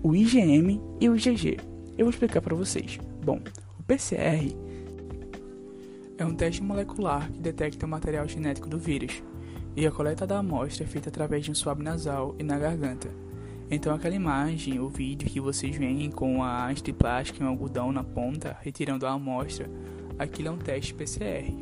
o 0.03 0.13
IgM 0.13 0.81
e 0.99 1.07
o 1.07 1.15
IgG. 1.15 1.57
Eu 1.97 2.05
vou 2.05 2.09
explicar 2.09 2.41
para 2.41 2.53
vocês. 2.53 2.99
Bom, 3.23 3.39
o 3.79 3.83
PCR 3.83 4.53
é 6.17 6.25
um 6.25 6.35
teste 6.35 6.61
molecular 6.61 7.31
que 7.31 7.39
detecta 7.39 7.85
o 7.85 7.89
material 7.89 8.27
genético 8.27 8.67
do 8.67 8.77
vírus, 8.77 9.23
e 9.73 9.87
a 9.87 9.91
coleta 9.91 10.27
da 10.27 10.39
amostra 10.39 10.83
é 10.83 10.87
feita 10.87 11.07
através 11.07 11.45
de 11.45 11.51
um 11.51 11.55
swab 11.55 11.81
nasal 11.81 12.35
e 12.37 12.43
na 12.43 12.59
garganta. 12.59 13.07
Então 13.71 13.95
aquela 13.95 14.15
imagem, 14.15 14.81
o 14.81 14.89
vídeo 14.89 15.29
que 15.29 15.39
vocês 15.39 15.77
veem 15.77 16.11
com 16.11 16.43
a 16.43 16.67
haste 16.67 16.83
de 16.83 16.93
plástico 16.93 17.41
e 17.41 17.45
um 17.45 17.49
algodão 17.49 17.93
na 17.93 18.03
ponta, 18.03 18.57
retirando 18.61 19.07
a 19.07 19.11
amostra, 19.11 19.69
aquilo 20.19 20.49
é 20.49 20.51
um 20.51 20.57
teste 20.57 20.93
PCR. 20.93 21.55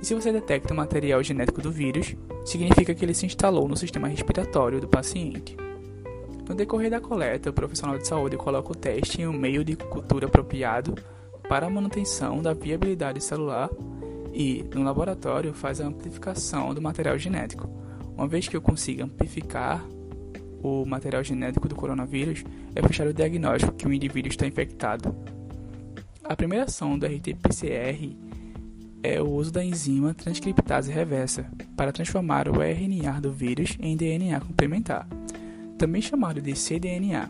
E 0.00 0.04
se 0.04 0.16
você 0.16 0.32
detecta 0.32 0.74
o 0.74 0.76
material 0.76 1.22
genético 1.22 1.62
do 1.62 1.70
vírus, 1.70 2.16
significa 2.44 2.92
que 2.92 3.04
ele 3.04 3.14
se 3.14 3.24
instalou 3.24 3.68
no 3.68 3.76
sistema 3.76 4.08
respiratório 4.08 4.80
do 4.80 4.88
paciente. 4.88 5.56
No 6.48 6.54
decorrer 6.54 6.90
da 6.90 7.00
coleta, 7.00 7.50
o 7.50 7.52
profissional 7.52 7.96
de 7.98 8.06
saúde 8.06 8.36
coloca 8.36 8.72
o 8.72 8.74
teste 8.74 9.22
em 9.22 9.26
um 9.26 9.32
meio 9.32 9.64
de 9.64 9.76
cultura 9.76 10.26
apropriado 10.26 10.94
para 11.48 11.66
a 11.66 11.70
manutenção 11.70 12.42
da 12.42 12.52
viabilidade 12.52 13.22
celular 13.22 13.70
e, 14.32 14.64
no 14.74 14.82
laboratório, 14.82 15.54
faz 15.54 15.80
a 15.80 15.86
amplificação 15.86 16.74
do 16.74 16.82
material 16.82 17.18
genético. 17.18 17.68
Uma 18.16 18.26
vez 18.26 18.48
que 18.48 18.56
eu 18.56 18.60
consiga 18.60 19.04
amplificar 19.04 19.84
o 20.62 20.84
material 20.84 21.24
genético 21.24 21.68
do 21.68 21.74
coronavírus, 21.74 22.44
é 22.74 22.82
fechado 22.82 23.10
o 23.10 23.14
diagnóstico 23.14 23.72
que 23.72 23.86
o 23.86 23.92
indivíduo 23.92 24.30
está 24.30 24.46
infectado. 24.46 25.14
A 26.22 26.36
primeira 26.36 26.64
ação 26.64 26.98
do 26.98 27.06
RT-PCR 27.06 28.16
é 29.02 29.20
o 29.20 29.28
uso 29.28 29.52
da 29.52 29.64
enzima 29.64 30.14
transcriptase 30.14 30.92
reversa 30.92 31.50
para 31.76 31.92
transformar 31.92 32.48
o 32.48 32.62
RNA 32.62 33.20
do 33.20 33.32
vírus 33.32 33.76
em 33.80 33.96
DNA 33.96 34.40
complementar, 34.40 35.08
também 35.82 36.00
chamado 36.00 36.40
de 36.40 36.52
cDNA. 36.52 37.28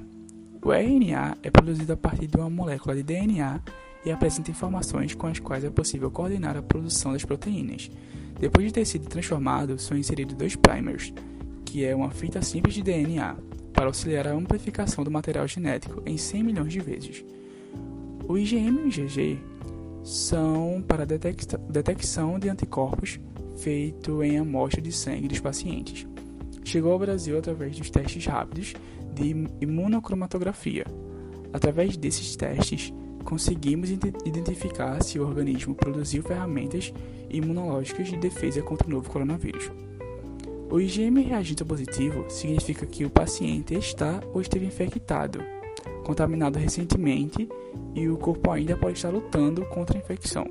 O 0.62 0.74
RNA 0.74 1.38
é 1.42 1.50
produzido 1.50 1.94
a 1.94 1.96
partir 1.96 2.26
de 2.26 2.36
uma 2.36 2.50
molécula 2.50 2.94
de 2.94 3.02
DNA 3.02 3.62
e 4.04 4.10
apresenta 4.10 4.50
informações 4.50 5.14
com 5.14 5.26
as 5.26 5.38
quais 5.38 5.64
é 5.64 5.70
possível 5.70 6.10
coordenar 6.10 6.54
a 6.54 6.60
produção 6.60 7.14
das 7.14 7.24
proteínas. 7.24 7.90
Depois 8.38 8.66
de 8.66 8.74
ter 8.74 8.84
sido 8.84 9.08
transformado, 9.08 9.78
são 9.78 9.96
inseridos 9.96 10.34
dois 10.34 10.54
primers, 10.54 11.14
que 11.64 11.82
é 11.82 11.96
uma 11.96 12.10
fita 12.10 12.42
simples 12.42 12.74
de 12.74 12.82
DNA, 12.82 13.36
para 13.72 13.86
auxiliar 13.86 14.28
a 14.28 14.34
amplificação 14.34 15.02
do 15.02 15.10
material 15.10 15.48
genético 15.48 16.02
em 16.04 16.18
100 16.18 16.42
milhões 16.42 16.74
de 16.74 16.80
vezes. 16.80 17.24
O 18.28 18.36
IgM 18.36 18.68
e 18.68 18.82
o 18.82 18.86
IgG 18.88 19.38
são 20.04 20.84
para 20.86 21.06
detecção 21.06 22.38
de 22.38 22.50
anticorpos 22.50 23.18
feito 23.56 24.22
em 24.22 24.36
amostra 24.36 24.82
de 24.82 24.92
sangue 24.92 25.28
dos 25.28 25.40
pacientes. 25.40 26.11
Chegou 26.64 26.92
ao 26.92 26.98
Brasil 26.98 27.38
através 27.38 27.76
dos 27.76 27.90
testes 27.90 28.24
rápidos 28.26 28.74
de 29.14 29.34
imunocromatografia. 29.60 30.84
Através 31.52 31.96
desses 31.96 32.34
testes, 32.36 32.92
conseguimos 33.24 33.90
identificar 33.90 35.02
se 35.02 35.18
o 35.18 35.26
organismo 35.26 35.74
produziu 35.74 36.22
ferramentas 36.22 36.92
imunológicas 37.30 38.08
de 38.08 38.16
defesa 38.16 38.62
contra 38.62 38.86
o 38.86 38.90
novo 38.90 39.10
coronavírus. 39.10 39.70
O 40.70 40.80
IgM 40.80 41.20
reagente 41.22 41.64
positivo 41.64 42.24
significa 42.28 42.86
que 42.86 43.04
o 43.04 43.10
paciente 43.10 43.74
está 43.74 44.22
ou 44.32 44.40
esteve 44.40 44.64
infectado 44.64 45.40
contaminado 46.02 46.58
recentemente 46.58 47.48
e 47.94 48.08
o 48.08 48.16
corpo 48.16 48.50
ainda 48.50 48.76
pode 48.76 48.94
estar 48.94 49.10
lutando 49.10 49.64
contra 49.66 49.96
a 49.96 50.00
infecção. 50.00 50.46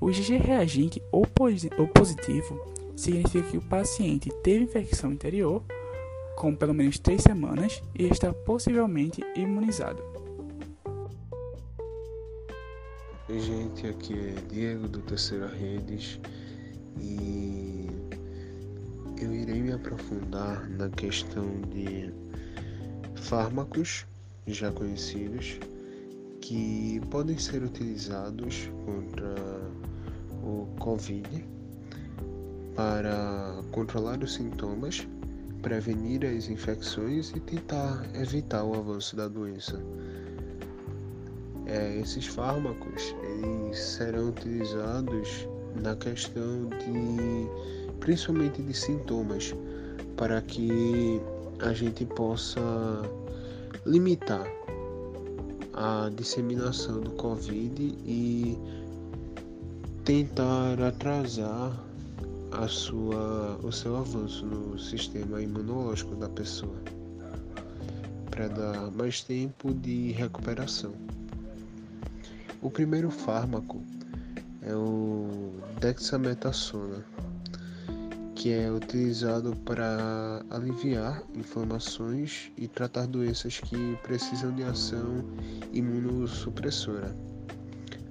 O 0.00 0.10
IgG 0.10 0.36
reagente 0.36 1.02
ou 1.10 1.26
positivo 1.26 2.60
significa 2.96 3.50
que 3.50 3.56
o 3.56 3.62
paciente 3.62 4.30
teve 4.42 4.64
infecção 4.64 5.10
anterior, 5.10 5.62
com 6.36 6.54
pelo 6.54 6.74
menos 6.74 6.98
3 6.98 7.22
semanas, 7.22 7.82
e 7.94 8.04
está 8.04 8.32
possivelmente 8.32 9.22
imunizado. 9.36 10.02
Gente, 13.28 13.86
aqui 13.86 14.12
é 14.12 14.34
Diego 14.52 14.86
do 14.86 15.00
Terceira 15.00 15.48
Redes 15.48 16.20
e 17.00 17.88
eu 19.20 19.34
irei 19.34 19.62
me 19.62 19.72
aprofundar 19.72 20.68
na 20.68 20.90
questão 20.90 21.60
de 21.70 22.12
fármacos 23.14 24.06
já 24.46 24.70
conhecidos 24.70 25.58
que 26.42 27.00
podem 27.10 27.38
ser 27.38 27.62
utilizados 27.62 28.70
contra 28.84 29.34
o 30.42 30.66
Covid 30.78 31.44
para 32.74 33.62
controlar 33.70 34.22
os 34.22 34.34
sintomas, 34.34 35.06
prevenir 35.62 36.24
as 36.24 36.48
infecções 36.48 37.30
e 37.34 37.40
tentar 37.40 38.04
evitar 38.14 38.64
o 38.64 38.74
avanço 38.74 39.16
da 39.16 39.28
doença. 39.28 39.80
É, 41.66 41.98
esses 41.98 42.26
fármacos 42.26 43.14
eles 43.22 43.78
serão 43.78 44.28
utilizados 44.28 45.48
na 45.82 45.96
questão 45.96 46.68
de 46.68 47.48
principalmente 48.00 48.62
de 48.62 48.74
sintomas 48.74 49.54
para 50.16 50.42
que 50.42 51.20
a 51.60 51.72
gente 51.72 52.04
possa 52.04 52.60
limitar 53.86 54.46
a 55.72 56.10
disseminação 56.14 57.00
do 57.00 57.10
Covid 57.12 57.96
e 58.06 58.58
tentar 60.04 60.80
atrasar 60.80 61.72
a 62.56 62.68
sua, 62.68 63.58
o 63.62 63.72
seu 63.72 63.96
avanço 63.96 64.46
no 64.46 64.78
sistema 64.78 65.40
imunológico 65.42 66.14
da 66.16 66.28
pessoa 66.28 66.76
para 68.30 68.48
dar 68.48 68.90
mais 68.90 69.22
tempo 69.22 69.72
de 69.72 70.12
recuperação. 70.12 70.92
O 72.60 72.70
primeiro 72.70 73.10
fármaco 73.10 73.82
é 74.62 74.74
o 74.74 75.52
dexametasona 75.80 77.04
que 78.34 78.52
é 78.52 78.70
utilizado 78.70 79.56
para 79.64 80.44
aliviar 80.50 81.22
inflamações 81.34 82.50
e 82.58 82.68
tratar 82.68 83.06
doenças 83.06 83.58
que 83.58 83.96
precisam 84.02 84.54
de 84.54 84.62
ação 84.64 85.24
imunossupressora. 85.72 87.14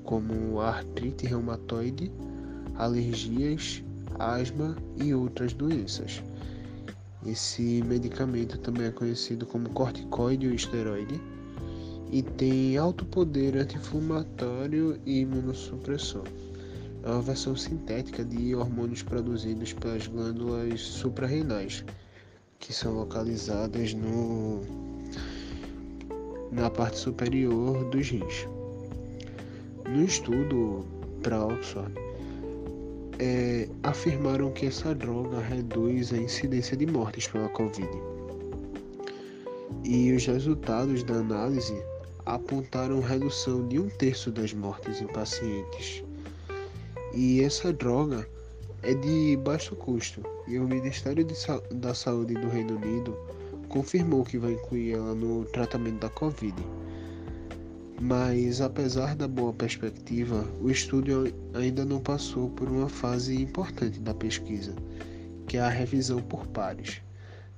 como 0.04 0.60
artrite 0.60 1.28
reumatoide, 1.28 2.12
alergias, 2.76 3.83
asma 4.20 4.76
e 4.98 5.14
outras 5.14 5.54
doenças. 5.54 6.22
Esse 7.26 7.82
medicamento 7.84 8.58
também 8.58 8.88
é 8.88 8.92
conhecido 8.92 9.46
como 9.46 9.70
corticoide 9.70 10.48
ou 10.48 10.54
esteroide 10.54 11.22
e 12.12 12.22
tem 12.22 12.78
alto 12.78 13.06
poder 13.06 13.56
anti-inflamatório 13.56 15.00
e 15.06 15.22
imunossupressor. 15.22 16.24
É 17.02 17.10
uma 17.10 17.22
versão 17.22 17.56
sintética 17.56 18.24
de 18.24 18.54
hormônios 18.56 19.02
produzidos 19.02 19.74
pelas 19.74 20.08
glândulas 20.08 20.82
suprarrenais, 20.82 21.84
que 22.60 22.74
são 22.74 22.94
localizadas 22.94 23.94
no, 23.94 24.62
na 26.52 26.70
parte 26.70 26.98
superior 26.98 27.84
dos 27.90 28.10
rins. 28.10 28.48
No 29.90 30.04
estudo 30.04 30.86
para 31.22 31.46
Oxford, 31.46 31.92
é, 33.20 33.68
afirmaram 33.84 34.52
que 34.52 34.66
essa 34.66 34.94
droga 34.94 35.40
reduz 35.40 36.12
a 36.14 36.18
incidência 36.18 36.76
de 36.76 36.86
mortes 36.86 37.28
pela 37.28 37.50
Covid. 37.50 37.90
E 39.84 40.12
os 40.14 40.26
resultados 40.26 41.04
da 41.04 41.16
análise 41.16 41.76
apontaram 42.26 43.02
redução 43.02 43.68
de 43.68 43.80
um 43.80 43.90
terço 43.90 44.32
das 44.32 44.54
mortes 44.54 45.02
em 45.02 45.08
pacientes. 45.08 46.04
E 47.14 47.42
essa 47.42 47.72
droga 47.72 48.28
é 48.82 48.94
de 48.94 49.38
baixo 49.38 49.76
custo 49.76 50.24
e 50.48 50.58
o 50.58 50.68
Ministério 50.68 51.26
Sa 51.36 51.62
da 51.72 51.94
Saúde 51.94 52.34
do 52.34 52.50
Reino 52.50 52.76
Unido 52.76 53.18
confirmou 53.70 54.24
que 54.24 54.38
vai 54.38 54.54
incluir 54.54 54.94
ela 54.94 55.16
no 55.16 55.46
tratamento 55.46 56.00
da 56.00 56.10
Covid. 56.10 56.56
Mas, 58.06 58.60
apesar 58.60 59.16
da 59.16 59.30
boa 59.30 59.54
perspectiva, 59.54 60.46
o 60.62 60.70
estudo 60.70 61.34
ainda 61.54 61.86
não 61.86 62.02
passou 62.02 62.50
por 62.50 62.68
uma 62.68 62.90
fase 62.90 63.42
importante 63.42 63.98
da 64.02 64.14
pesquisa, 64.14 64.76
que 65.48 65.56
é 65.56 65.62
a 65.62 65.70
revisão 65.70 66.22
por 66.22 66.46
pares, 66.48 67.02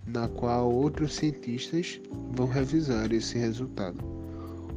na 0.05 0.27
qual 0.27 0.71
outros 0.71 1.15
cientistas 1.15 1.99
vão 2.34 2.45
revisar 2.45 3.12
esse 3.12 3.39
resultado. 3.39 3.97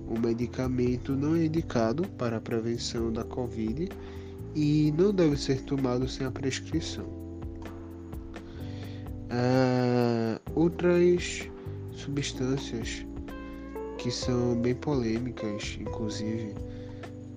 O 0.09 0.18
medicamento 0.18 1.12
não 1.12 1.37
é 1.37 1.44
indicado 1.44 2.09
para 2.16 2.38
a 2.38 2.40
prevenção 2.40 3.12
da 3.12 3.24
Covid 3.24 3.90
e 4.54 4.90
não 4.96 5.12
deve 5.12 5.37
ser 5.37 5.61
tomado 5.64 6.09
sem 6.09 6.26
a 6.26 6.31
prescrição. 6.31 7.04
Ah, 9.28 10.40
outras 10.54 11.46
substâncias 11.92 13.04
que 13.98 14.11
são 14.12 14.54
bem 14.54 14.74
polêmicas, 14.76 15.76
inclusive, 15.80 16.54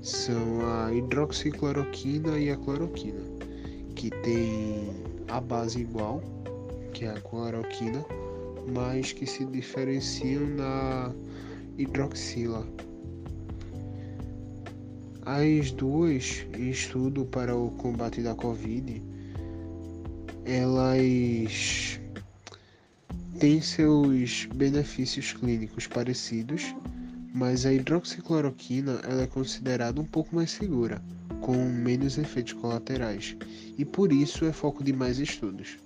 são 0.02 0.62
a 0.68 0.94
hidroxicloroquina 0.94 2.38
e 2.38 2.52
a 2.52 2.56
cloroquina, 2.56 3.22
que 3.96 4.10
tem 4.22 4.92
a 5.28 5.42
base 5.42 5.82
igual, 5.82 6.22
que 6.94 7.06
é 7.06 7.10
a 7.10 7.20
cloroquina, 7.22 8.06
mas 8.74 9.12
que 9.12 9.26
se 9.26 9.44
diferenciam 9.46 10.46
na 10.56 11.12
hidroxila. 11.78 12.66
As 15.26 15.72
duas, 15.72 16.46
em 16.58 16.70
estudo 16.70 17.26
para 17.26 17.56
o 17.56 17.72
combate 17.72 18.22
da 18.22 18.36
Covid, 18.36 19.02
elas 20.46 22.01
têm 23.42 23.60
seus 23.60 24.48
benefícios 24.54 25.34
clínicos 25.34 25.88
parecidos, 25.88 26.76
mas 27.34 27.66
a 27.66 27.74
hidroxicloroquina 27.74 29.02
ela 29.04 29.24
é 29.24 29.26
considerada 29.26 30.00
um 30.00 30.06
pouco 30.06 30.36
mais 30.36 30.52
segura, 30.52 31.02
com 31.42 31.56
menos 31.56 32.20
efeitos 32.20 32.54
colaterais, 32.54 33.36
e 33.80 33.84
por 33.84 34.14
isso 34.14 34.46
é 34.46 34.52
foco 34.52 34.84
de 34.84 34.94
mais 34.94 35.18
estudos. 35.18 35.80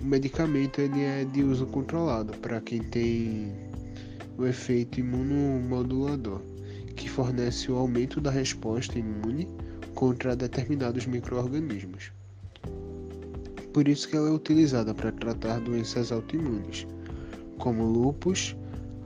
O 0.00 0.04
medicamento 0.04 0.80
ele 0.80 1.00
é 1.00 1.24
de 1.24 1.42
uso 1.42 1.66
controlado 1.66 2.38
para 2.38 2.60
quem 2.60 2.80
tem 2.84 3.52
o 4.38 4.46
efeito 4.46 5.00
imunomodulador, 5.00 6.40
que 6.94 7.10
fornece 7.10 7.72
o 7.72 7.74
aumento 7.74 8.20
da 8.20 8.30
resposta 8.30 8.96
imune 8.96 9.48
contra 9.92 10.36
determinados 10.36 11.04
microorganismos. 11.04 12.12
Por 13.72 13.88
isso 13.88 14.08
que 14.08 14.16
ela 14.16 14.28
é 14.28 14.32
utilizada 14.32 14.94
para 14.94 15.12
tratar 15.12 15.60
doenças 15.60 16.10
autoimunes, 16.10 16.86
como 17.58 17.84
lúpus, 17.84 18.56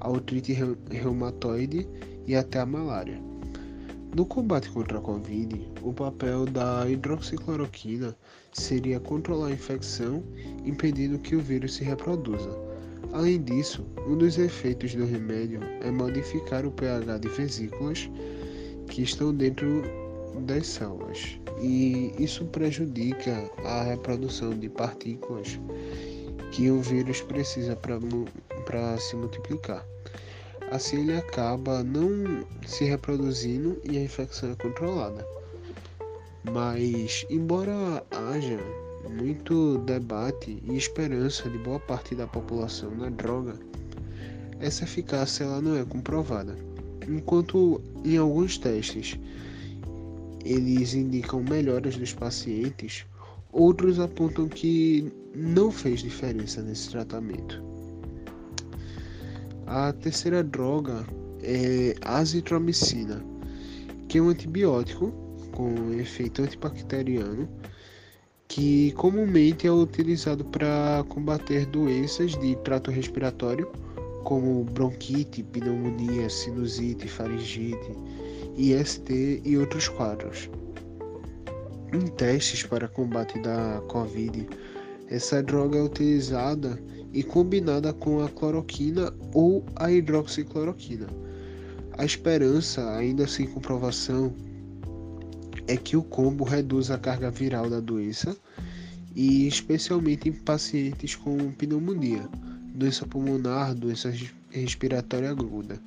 artrite 0.00 0.56
reumatoide 0.90 1.86
e 2.26 2.34
até 2.34 2.60
a 2.60 2.66
malária. 2.66 3.20
No 4.16 4.24
combate 4.24 4.70
contra 4.70 4.98
a 4.98 5.00
Covid, 5.00 5.60
o 5.82 5.92
papel 5.92 6.46
da 6.46 6.88
hidroxicloroquina 6.88 8.16
seria 8.52 9.00
controlar 9.00 9.48
a 9.48 9.52
infecção, 9.52 10.22
impedindo 10.64 11.18
que 11.18 11.34
o 11.34 11.40
vírus 11.40 11.74
se 11.74 11.84
reproduza 11.84 12.74
Além 13.14 13.40
disso, 13.40 13.86
um 14.08 14.18
dos 14.18 14.38
efeitos 14.38 14.92
do 14.92 15.04
remédio 15.04 15.60
é 15.82 15.88
modificar 15.88 16.66
o 16.66 16.72
pH 16.72 17.18
de 17.18 17.28
vesículas 17.28 18.10
que 18.88 19.02
estão 19.02 19.32
dentro 19.32 19.82
das 20.40 20.66
células, 20.66 21.38
e 21.60 22.12
isso 22.18 22.44
prejudica 22.46 23.50
a 23.64 23.82
reprodução 23.84 24.50
de 24.50 24.68
partículas 24.68 25.58
que 26.50 26.70
o 26.70 26.80
vírus 26.80 27.20
precisa 27.20 27.76
para 27.76 28.98
se 28.98 29.16
multiplicar. 29.16 29.84
Assim, 30.70 31.00
ele 31.00 31.16
acaba 31.16 31.82
não 31.82 32.44
se 32.66 32.84
reproduzindo 32.84 33.80
e 33.84 33.98
a 33.98 34.02
infecção 34.02 34.50
é 34.50 34.54
controlada. 34.56 35.26
Mas, 36.52 37.26
embora 37.30 38.04
haja 38.10 38.58
muito 39.08 39.78
debate 39.78 40.62
e 40.64 40.76
esperança 40.76 41.48
de 41.48 41.58
boa 41.58 41.78
parte 41.80 42.14
da 42.14 42.26
população 42.26 42.90
na 42.92 43.10
droga, 43.10 43.54
essa 44.60 44.84
eficácia 44.84 45.44
ela 45.44 45.60
não 45.60 45.76
é 45.76 45.84
comprovada. 45.84 46.56
Enquanto 47.06 47.80
em 48.04 48.16
alguns 48.16 48.56
testes 48.58 49.18
eles 50.44 50.94
indicam 50.94 51.42
melhoras 51.42 51.96
dos 51.96 52.12
pacientes, 52.12 53.06
outros 53.52 53.98
apontam 53.98 54.48
que 54.48 55.12
não 55.34 55.70
fez 55.70 56.00
diferença 56.00 56.62
nesse 56.62 56.90
tratamento. 56.90 57.62
A 59.66 59.92
terceira 59.92 60.44
droga 60.44 61.06
é 61.42 61.94
azitromicina, 62.02 63.24
que 64.08 64.18
é 64.18 64.22
um 64.22 64.28
antibiótico 64.28 65.10
com 65.52 65.92
efeito 65.92 66.42
antibacteriano 66.42 67.48
que 68.48 68.92
comumente 68.92 69.66
é 69.66 69.72
utilizado 69.72 70.44
para 70.44 71.04
combater 71.08 71.66
doenças 71.66 72.38
de 72.38 72.54
trato 72.56 72.90
respiratório, 72.90 73.70
como 74.22 74.64
bronquite, 74.64 75.42
pneumonia, 75.42 76.30
sinusite, 76.30 77.08
faringite, 77.08 77.92
IST 78.56 79.42
e 79.44 79.56
outros 79.56 79.88
quadros. 79.88 80.48
Em 81.92 82.06
testes 82.06 82.62
para 82.64 82.88
combate 82.88 83.38
da 83.40 83.82
Covid, 83.88 84.48
essa 85.08 85.42
droga 85.42 85.78
é 85.78 85.82
utilizada 85.82 86.78
e 87.12 87.22
combinada 87.22 87.92
com 87.92 88.24
a 88.24 88.28
cloroquina 88.28 89.12
ou 89.32 89.64
a 89.76 89.90
hidroxicloroquina. 89.90 91.06
A 91.96 92.04
esperança, 92.04 92.96
ainda 92.96 93.26
sem 93.26 93.46
comprovação, 93.46 94.34
é 95.68 95.76
que 95.76 95.96
o 95.96 96.02
combo 96.02 96.44
reduz 96.44 96.90
a 96.90 96.98
carga 96.98 97.30
viral 97.30 97.70
da 97.70 97.80
doença 97.80 98.36
e 99.14 99.46
especialmente 99.46 100.28
em 100.28 100.32
pacientes 100.32 101.14
com 101.14 101.52
pneumonia, 101.52 102.28
doença 102.74 103.06
pulmonar, 103.06 103.74
doença 103.74 104.12
respiratória 104.50 105.30
aguda, 105.30 105.80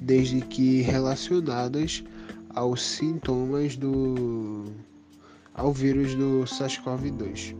desde 0.00 0.40
que 0.40 0.82
relacionadas 0.82 2.04
aos 2.50 2.82
sintomas 2.82 3.76
do 3.76 4.64
ao 5.54 5.72
vírus 5.72 6.14
do 6.14 6.44
SARS-CoV-2 6.44 7.54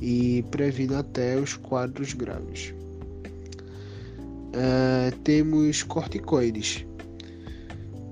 e 0.00 0.44
previna 0.50 1.00
até 1.00 1.38
os 1.38 1.54
quadros 1.54 2.12
graves. 2.14 2.74
Uh, 4.54 5.16
temos 5.22 5.82
corticoides, 5.82 6.84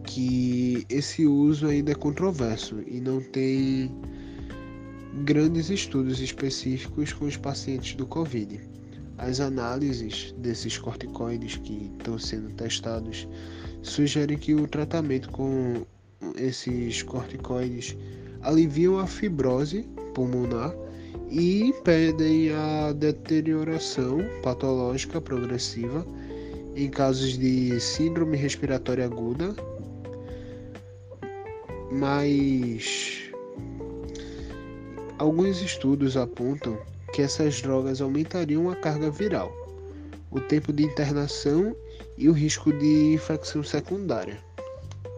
que 0.05 0.87
esse 0.89 1.27
uso 1.27 1.67
ainda 1.67 1.93
é 1.93 1.95
controverso 1.95 2.77
e 2.87 3.01
não 3.01 3.21
tem 3.21 3.91
grandes 5.25 5.69
estudos 5.71 6.21
específicos 6.21 7.13
com 7.13 7.27
os 7.27 7.37
pacientes 7.37 7.95
do 7.95 8.07
Covid. 8.07 8.61
As 9.23 9.39
análises 9.39 10.35
desses 10.39 10.79
corticoides 10.79 11.57
que 11.59 11.93
estão 11.99 12.19
sendo 12.19 12.55
testados 12.55 13.29
sugerem 13.83 14.39
que 14.39 14.55
o 14.55 14.67
tratamento 14.67 15.29
com 15.31 15.85
esses 16.37 17.03
corticoides 17.03 17.95
aliviam 18.41 18.99
a 18.99 19.07
fibrose 19.07 19.83
pulmonar 20.15 20.75
e 21.29 21.65
impedem 21.65 22.51
a 22.51 22.93
deterioração 22.93 24.21
patológica 24.43 25.21
progressiva 25.21 26.07
em 26.75 26.89
casos 26.89 27.37
de 27.37 27.79
síndrome 27.79 28.39
respiratória 28.39 29.05
aguda 29.05 29.55
mas 31.93 33.31
alguns 35.19 35.61
estudos 35.61 36.17
apontam 36.17 36.79
que 37.13 37.23
essas 37.23 37.61
drogas 37.61 38.01
aumentariam 38.01 38.71
a 38.71 38.77
carga 38.77 39.11
viral, 39.11 39.53
o 40.31 40.41
tempo 40.41 40.73
de 40.73 40.85
internação 40.85 41.75
e 42.17 42.29
o 42.29 42.33
risco 42.33 42.73
de 42.73 43.15
infecção 43.15 43.63
secundária, 43.63 44.39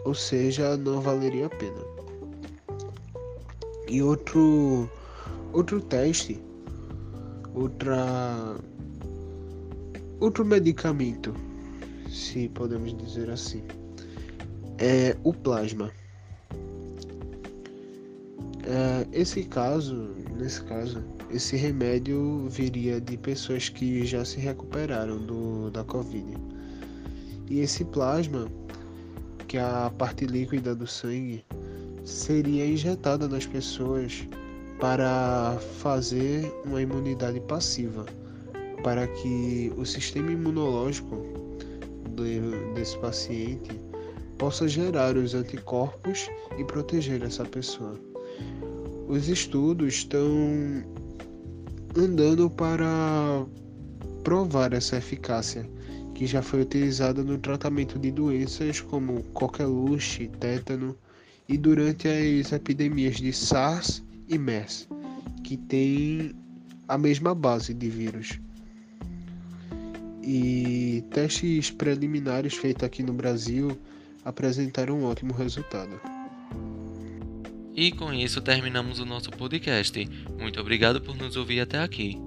ou 0.05 0.15
seja, 0.15 0.77
não 0.77 1.01
valeria 1.01 1.47
a 1.47 1.51
pena. 1.51 1.83
E 3.89 4.03
outro 4.03 4.89
outro 5.53 5.81
teste, 5.81 6.41
outra 7.55 8.57
outro 10.19 10.45
medicamento, 10.45 11.35
se 12.09 12.49
podemos 12.51 12.97
dizer 12.97 13.29
assim, 13.31 13.63
é 14.79 15.17
o 15.25 15.33
plasma. 15.33 15.91
É, 18.73 19.07
esse 19.13 19.45
caso, 19.45 20.15
nesse 20.35 20.63
caso, 20.65 21.05
esse 21.31 21.57
remédio 21.57 22.49
viria 22.49 22.99
de 23.03 23.19
pessoas 23.19 23.69
que 23.69 24.07
já 24.07 24.25
se 24.25 24.39
recuperaram 24.41 25.19
do, 25.19 25.71
da 25.71 25.85
Covid. 25.85 26.39
E 27.51 27.61
esse 27.61 27.85
plasma, 27.85 28.51
que 29.47 29.59
é 29.59 29.61
a 29.61 29.93
parte 29.99 30.25
líquida 30.25 30.75
do 30.75 30.87
sangue, 30.87 31.45
seria 32.03 32.65
injetada 32.65 33.29
nas 33.29 33.45
pessoas 33.45 34.27
para 34.81 35.59
fazer 35.79 36.51
uma 36.65 36.81
imunidade 36.81 37.41
passiva, 37.41 38.07
para 38.83 39.07
que 39.07 39.71
o 39.77 39.85
sistema 39.85 40.33
imunológico 40.33 41.23
de, 42.17 42.41
desse 42.73 42.97
paciente 43.01 43.79
possa 44.39 44.67
gerar 44.67 45.15
os 45.15 45.35
anticorpos 45.35 46.31
e 46.57 46.65
proteger 46.65 47.23
essa 47.23 47.45
pessoa. 47.45 48.12
Os 49.13 49.29
estudos 49.29 49.97
estão 49.97 50.27
andando 51.95 52.49
para 52.49 53.45
provar 54.25 54.73
essa 54.73 54.97
eficácia, 54.97 55.69
que 56.15 56.25
já 56.25 56.41
foi 56.41 56.63
utilizada 56.63 57.23
no 57.23 57.37
tratamento 57.37 57.99
de 57.99 58.11
doenças 58.11 58.81
como 58.81 59.23
coqueluche, 59.35 60.29
tétano 60.41 60.97
e 61.47 61.59
durante 61.59 62.09
as 62.09 62.53
epidemias 62.53 63.17
de 63.17 63.35
SARS 63.35 64.03
e 64.31 64.39
MERS, 64.39 64.89
que 65.45 65.59
têm 65.59 66.35
a 66.89 66.97
mesma 66.97 67.35
base 67.35 67.75
de 67.75 67.91
vírus. 67.91 68.41
E 70.23 71.05
testes 71.11 71.71
preliminares 71.71 72.55
feitos 72.55 72.85
aqui 72.85 73.03
no 73.03 73.13
Brasil 73.13 73.77
apresentaram 74.25 75.01
um 75.01 75.05
ótimo 75.05 75.35
resultado. 75.35 76.01
E 77.75 77.91
com 77.93 78.13
isso 78.13 78.41
terminamos 78.41 78.99
o 78.99 79.07
nosso 79.07 79.31
podcast. 79.31 80.09
Muito 80.39 80.61
obrigado 80.61 81.01
por 81.01 81.17
nos 81.17 81.37
ouvir 81.37 81.61
até 81.61 81.79
aqui. 81.79 82.19